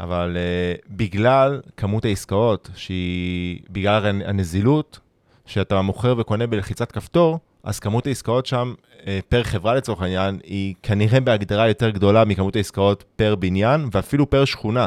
אבל 0.00 0.36
אה, 0.36 0.74
בגלל 0.88 1.60
כמות 1.76 2.04
העסקאות, 2.04 2.70
שהיא, 2.76 3.60
בגלל 3.70 4.06
הנ- 4.06 4.28
הנזילות, 4.28 5.00
שאתה 5.46 5.80
מוכר 5.82 6.14
וקונה 6.18 6.46
בלחיצת 6.46 6.92
כפתור, 6.92 7.38
אז 7.64 7.78
כמות 7.80 8.06
העסקאות 8.06 8.46
שם, 8.46 8.74
אה, 9.06 9.18
פר 9.28 9.42
חברה 9.42 9.74
לצורך 9.74 10.02
העניין, 10.02 10.38
היא 10.44 10.74
כנראה 10.82 11.20
בהגדרה 11.20 11.68
יותר 11.68 11.90
גדולה 11.90 12.24
מכמות 12.24 12.56
העסקאות 12.56 13.04
פר 13.16 13.34
בניין, 13.34 13.88
ואפילו 13.92 14.30
פר 14.30 14.44
שכונה. 14.44 14.86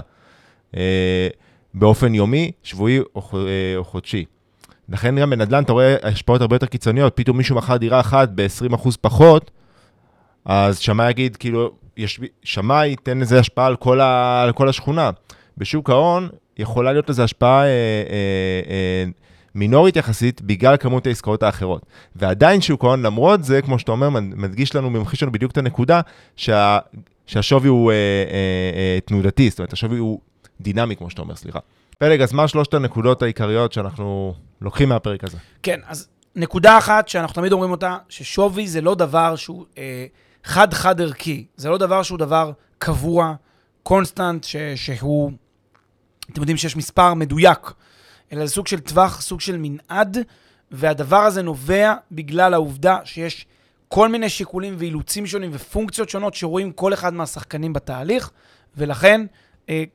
אה, 0.77 1.27
באופן 1.73 2.15
יומי, 2.15 2.51
שבועי 2.63 2.99
או, 2.99 3.29
אה, 3.33 3.73
או 3.75 3.83
חודשי. 3.83 4.25
לכן 4.89 5.19
גם 5.19 5.29
בנדל"ן 5.29 5.63
אתה 5.63 5.73
רואה 5.73 5.95
השפעות 6.03 6.41
הרבה 6.41 6.55
יותר 6.55 6.65
קיצוניות, 6.65 7.13
פתאום 7.15 7.37
מישהו 7.37 7.55
מכר 7.55 7.77
דירה 7.77 7.99
אחת 7.99 8.29
ב-20% 8.35 8.89
פחות, 9.01 9.51
אז 10.45 10.79
שמאי 10.79 11.09
יגיד, 11.09 11.35
כאילו, 11.35 11.71
יש, 11.97 12.19
שמאי 12.43 12.87
ייתן 12.87 13.17
לזה 13.17 13.39
השפעה 13.39 13.65
על 13.65 13.75
כל, 13.75 14.01
ה, 14.01 14.41
על 14.43 14.51
כל 14.51 14.69
השכונה. 14.69 15.11
בשוק 15.57 15.89
ההון 15.89 16.29
יכולה 16.57 16.91
להיות 16.91 17.09
לזה 17.09 17.23
השפעה 17.23 17.63
אה, 17.63 17.67
אה, 17.67 17.71
אה, 18.69 19.05
מינורית 19.55 19.95
יחסית 19.95 20.41
בגלל 20.41 20.77
כמות 20.77 21.07
העסקאות 21.07 21.43
האחרות. 21.43 21.85
ועדיין 22.15 22.61
שוק 22.61 22.83
ההון, 22.83 23.01
למרות 23.01 23.43
זה, 23.43 23.61
כמו 23.61 23.79
שאתה 23.79 23.91
אומר, 23.91 24.09
מדגיש 24.19 24.75
לנו, 24.75 24.89
ממחיש 24.89 25.23
לנו 25.23 25.31
בדיוק 25.31 25.51
את 25.51 25.57
הנקודה, 25.57 26.01
שה, 26.35 26.79
שהשווי 27.25 27.69
הוא 27.69 27.91
אה, 27.91 27.95
אה, 27.95 27.99
אה, 28.75 28.99
תנודתי, 29.05 29.49
זאת 29.49 29.59
אומרת, 29.59 29.73
השווי 29.73 29.97
הוא 29.97 30.19
דינמי, 30.61 30.95
כמו 30.95 31.09
שאתה 31.09 31.21
אומר, 31.21 31.35
סליחה. 31.35 31.59
פלג, 31.97 32.21
אז 32.21 32.33
מה 32.33 32.47
שלושת 32.47 32.73
הנקודות 32.73 33.21
העיקריות 33.21 33.73
שאנחנו 33.73 34.33
לוקחים 34.61 34.89
מהפרק 34.89 35.23
הזה? 35.23 35.37
כן, 35.63 35.79
אז 35.87 36.07
נקודה 36.35 36.77
אחת 36.77 37.07
שאנחנו 37.07 37.35
תמיד 37.35 37.51
אומרים 37.51 37.71
אותה, 37.71 37.97
ששווי 38.09 38.67
זה 38.67 38.81
לא 38.81 38.95
דבר 38.95 39.35
שהוא 39.35 39.65
אה, 39.77 40.05
חד-חד 40.43 41.01
ערכי. 41.01 41.45
זה 41.55 41.69
לא 41.69 41.77
דבר 41.77 42.03
שהוא 42.03 42.19
דבר 42.19 42.51
קבוע, 42.77 43.33
constant, 43.83 44.43
ש, 44.43 44.55
שהוא, 44.75 45.31
אתם 46.31 46.41
יודעים 46.41 46.57
שיש 46.57 46.75
מספר 46.75 47.13
מדויק, 47.13 47.71
אלא 48.33 48.45
זה 48.45 48.53
סוג 48.53 48.67
של 48.67 48.79
טווח, 48.79 49.21
סוג 49.21 49.41
של 49.41 49.57
מנעד, 49.59 50.17
והדבר 50.71 51.17
הזה 51.19 51.41
נובע 51.41 51.93
בגלל 52.11 52.53
העובדה 52.53 52.97
שיש 53.03 53.45
כל 53.87 54.09
מיני 54.09 54.29
שיקולים 54.29 54.75
ואילוצים 54.77 55.27
שונים 55.27 55.49
ופונקציות 55.53 56.09
שונות 56.09 56.33
שרואים 56.33 56.71
כל 56.71 56.93
אחד 56.93 57.13
מהשחקנים 57.13 57.73
בתהליך, 57.73 58.31
ולכן 58.77 59.25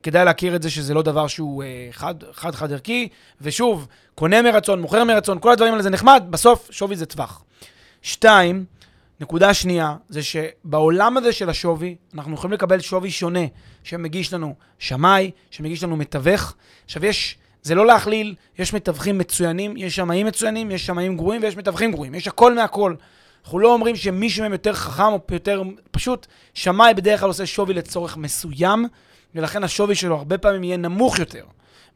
כדאי 0.03 0.25
להכיר 0.25 0.57
את 0.57 0.63
זה 0.63 0.71
שזה 0.71 0.95
לא 0.95 1.03
דבר 1.03 1.27
שהוא 1.27 1.63
אה, 1.63 1.89
חד, 1.91 2.15
חד 2.33 2.55
חד 2.55 2.73
ערכי, 2.73 3.09
ושוב, 3.41 3.87
קונה 4.15 4.43
מרצון, 4.43 4.81
מוכר 4.81 5.05
מרצון, 5.05 5.39
כל 5.41 5.53
הדברים 5.53 5.73
האלה 5.73 5.83
זה 5.83 5.91
נחמד, 5.91 6.25
בסוף 6.31 6.69
שווי 6.73 6.97
זה 6.97 7.07
טווח. 7.07 7.45
שתיים, 8.03 8.65
נקודה 9.21 9.55
שנייה, 9.55 9.97
זה 10.09 10.21
שבעולם 10.23 11.17
הזה 11.17 11.33
של 11.33 11.51
השווי, 11.51 11.97
אנחנו 12.15 12.35
יכולים 12.35 12.53
לקבל 12.53 12.81
שווי 12.81 13.11
שונה, 13.11 13.41
שמגיש 13.85 14.33
לנו 14.35 14.55
שמאי, 14.79 15.31
שמגיש 15.51 15.83
לנו 15.83 15.97
מתווך. 15.97 16.55
עכשיו 16.85 17.07
יש, 17.07 17.39
זה 17.63 17.75
לא 17.75 17.87
להכליל, 17.87 18.35
יש 18.59 18.75
מתווכים 18.75 19.19
מצוינים, 19.19 19.77
יש 19.77 19.97
שמאים 19.97 20.27
מצוינים, 20.27 20.71
יש 20.71 20.87
שמאים 20.87 21.17
גרועים 21.17 21.43
ויש 21.43 21.57
מתווכים 21.57 21.93
גרועים, 21.93 22.15
יש 22.15 22.29
הכל 22.29 22.55
מהכל. 22.55 22.95
אנחנו 23.45 23.59
לא 23.59 23.73
אומרים 23.73 23.97
שמישהו 23.97 24.43
מהם 24.43 24.53
יותר 24.53 24.73
חכם 24.73 25.13
או 25.13 25.21
יותר, 25.31 25.63
פשוט 25.91 26.27
שמאי 26.55 26.95
בדרך 26.95 27.21
כלל 27.21 27.29
עושה 27.29 27.47
שווי 27.47 27.75
לצורך 27.75 28.17
מסוים, 28.17 28.87
ולכן 29.35 29.65
השווי 29.65 29.95
שלו 29.95 30.17
הרבה 30.17 30.39
פעמים 30.39 30.65
יהיה 30.65 30.77
נמוך 30.77 31.19
יותר 31.19 31.45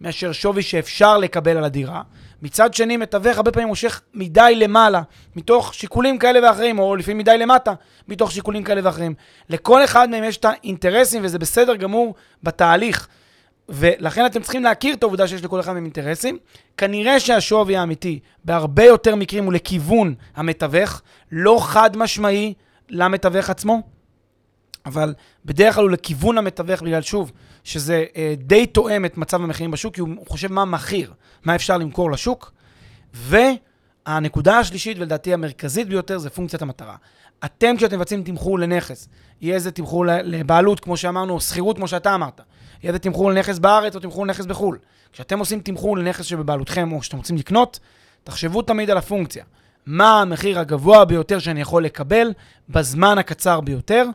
מאשר 0.01 0.33
שווי 0.33 0.63
שאפשר 0.63 1.19
לקבל 1.19 1.57
על 1.57 1.65
הדירה. 1.65 2.03
מצד 2.43 2.75
שני, 2.75 2.97
מתווך 2.97 3.37
הרבה 3.37 3.53
פעמים 3.53 3.69
מושך 3.69 4.01
מדי 4.15 4.53
למעלה, 4.57 5.03
מתוך 5.37 5.75
שיקולים 5.75 6.19
כאלה 6.19 6.49
ואחרים, 6.49 6.79
או 6.79 6.97
לפעמים 6.97 7.19
מדי 7.19 7.39
למטה, 7.39 7.73
מתוך 8.09 8.33
שיקולים 8.33 8.65
כאלה 8.65 8.81
ואחרים. 8.85 9.15
לכל 9.49 9.85
אחד 9.85 10.11
מהם 10.11 10.25
יש 10.25 10.37
את 10.37 10.45
האינטרסים, 10.45 11.25
וזה 11.25 11.39
בסדר 11.39 11.77
גמור 11.77 12.15
בתהליך. 12.43 13.09
ולכן 13.69 14.27
אתם 14.27 14.43
צריכים 14.43 14.63
להכיר 14.63 14.95
את 14.95 15.03
העובדה 15.03 15.29
שיש 15.29 15.45
לכל 15.45 15.61
אחד 15.61 15.73
מהם 15.73 15.85
אינטרסים. 15.85 16.39
כנראה 16.77 17.21
שהשווי 17.21 17.77
האמיתי 17.77 18.19
בהרבה 18.45 18.85
יותר 18.85 19.17
מקרים 19.17 19.45
הוא 19.45 19.53
לכיוון 19.53 20.15
המתווך, 20.37 21.03
לא 21.33 21.59
חד 21.63 21.97
משמעי 21.97 22.55
למתווך 22.89 23.51
עצמו, 23.51 23.83
אבל 24.87 25.15
בדרך 25.45 25.75
כלל 25.75 25.85
הוא 25.85 25.91
לכיוון 25.91 26.39
המתווך, 26.39 26.83
בגלל 26.83 27.03
שוב, 27.03 27.33
שזה 27.65 28.05
אה, 28.17 28.35
די 28.39 28.67
תואם 28.67 29.05
את 29.05 29.17
מצב 29.17 29.43
המחירים 29.43 29.71
בשוק, 29.71 29.95
כי 29.95 30.01
הוא 30.01 30.27
חושב 30.29 30.53
מה 30.53 30.65
מחיר, 30.65 31.13
מה 31.45 31.55
אפשר 31.55 31.79
למכור 31.79 32.11
לשוק. 32.11 32.53
והנקודה 33.15 34.59
השלישית, 34.59 34.99
ולדעתי 34.99 35.35
המרכזית 35.35 35.89
ביותר, 35.89 36.19
זה 36.19 36.31
פונקציית 36.31 36.63
המטרה. 36.63 36.97
אתם, 37.45 37.77
כשאתם 37.77 37.97
מבצעים 37.97 38.23
תמחור 38.23 38.59
לנכס, 38.59 39.09
יהיה 39.41 39.55
איזה 39.55 39.71
תמחור 39.71 40.05
לבעלות, 40.07 40.81
כמו 40.81 40.97
שאמרנו, 40.97 41.35
או 41.35 41.41
שכירות, 41.41 41.77
כמו 41.77 41.89
שאתה 41.89 42.15
אמרת. 42.15 42.41
יהיה 42.83 42.89
איזה 42.89 42.99
תמחור 42.99 43.31
לנכס 43.31 43.59
בארץ 43.59 43.95
או 43.95 44.01
תמחור 44.01 44.27
לנכס 44.27 44.47
בחו"ל. 44.47 44.79
כשאתם 45.13 45.39
עושים 45.39 45.61
תמחור 45.61 45.99
לנכס 45.99 46.25
שבבעלותכם, 46.25 46.93
או 46.93 47.03
שאתם 47.03 47.17
רוצים 47.17 47.37
לקנות, 47.37 47.79
תחשבו 48.25 48.63
תמיד 48.63 48.91
על 48.91 48.99
הפונקציה. 48.99 49.45
מה 49.87 50.21
המחיר 50.21 50.59
הגבוה 50.59 51.05
ביותר 51.05 51.39
שאני 51.39 51.61
יכול 51.61 51.85
לקבל 51.85 52.33
בזמן 52.69 53.19
הקצר 53.19 53.61
ביותר, 53.61 54.07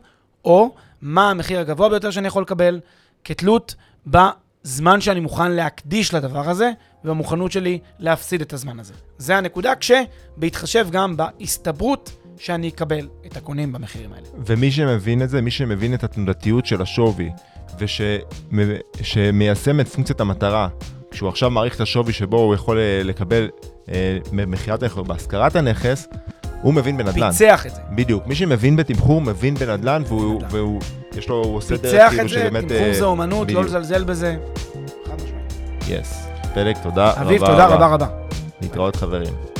או 0.44 0.74
מה 1.02 1.30
המחיר 1.30 1.60
הגבוה 1.60 1.88
ביותר 1.88 2.10
שאני 2.10 2.26
יכול 2.26 2.42
לקבל 2.42 2.80
כתלות 3.24 3.74
בזמן 4.06 5.00
שאני 5.00 5.20
מוכן 5.20 5.52
להקדיש 5.52 6.14
לדבר 6.14 6.50
הזה, 6.50 6.70
ובמוכנות 7.04 7.52
שלי 7.52 7.78
להפסיד 7.98 8.40
את 8.40 8.52
הזמן 8.52 8.80
הזה. 8.80 8.94
זה 9.18 9.36
הנקודה, 9.36 9.72
כשבהתחשב 9.74 10.88
גם 10.90 11.16
בהסתברות 11.16 12.10
שאני 12.38 12.68
אקבל 12.68 13.08
את 13.26 13.36
הקונים 13.36 13.72
במחירים 13.72 14.12
האלה. 14.12 14.26
ומי 14.46 14.70
שמבין 14.70 15.22
את 15.22 15.30
זה, 15.30 15.40
מי 15.40 15.50
שמבין 15.50 15.94
את 15.94 16.04
התנודתיות 16.04 16.66
של 16.66 16.82
השווי, 16.82 17.30
ושמיישם 17.78 19.80
את 19.80 19.88
פונקציית 19.88 20.20
המטרה, 20.20 20.68
כשהוא 21.10 21.28
עכשיו 21.28 21.50
מעריך 21.50 21.76
את 21.76 21.80
השווי 21.80 22.12
שבו 22.12 22.40
הוא 22.40 22.54
יכול 22.54 22.78
אה, 22.78 23.00
לקבל 23.04 23.48
אה, 23.88 24.18
מכירת 24.32 24.82
הנכס, 24.82 24.96
בהשכרת 24.96 25.56
הנכס, 25.56 26.08
הוא 26.62 26.74
מבין 26.74 26.96
בנדל"ן. 26.96 27.30
פיצח 27.30 27.66
את 27.66 27.74
זה. 27.74 27.80
בדיוק. 27.90 28.26
מי 28.26 28.34
שמבין 28.34 28.76
בתמחור, 28.76 29.20
מבין 29.20 29.54
בנדל"ן, 29.54 30.02
והוא, 30.06 30.42
והוא 30.50 30.80
יש 31.18 31.28
לו, 31.28 31.44
הוא 31.44 31.56
עושה 31.56 31.76
דרך 31.76 31.92
פיצח 31.92 32.08
כאילו 32.10 32.24
את 32.24 32.28
זה, 32.28 32.34
שבאמת... 32.34 32.64
תמחור 32.64 32.86
אה, 32.86 32.94
זה 32.94 33.04
אומנות, 33.04 33.38
לא 33.38 33.44
בדיוק. 33.44 33.64
לזלזל 33.64 34.04
בזה. 34.04 34.36
חד 35.06 35.14
משמעית. 35.14 36.00
Yes. 36.02 36.26
פלג, 36.54 36.76
תודה 36.82 37.10
רבה. 37.10 37.22
אביב, 37.22 37.46
תודה 37.46 37.66
רבה 37.66 37.86
רבה. 37.86 38.06
להתראות 38.62 38.96
חברים. 38.96 39.57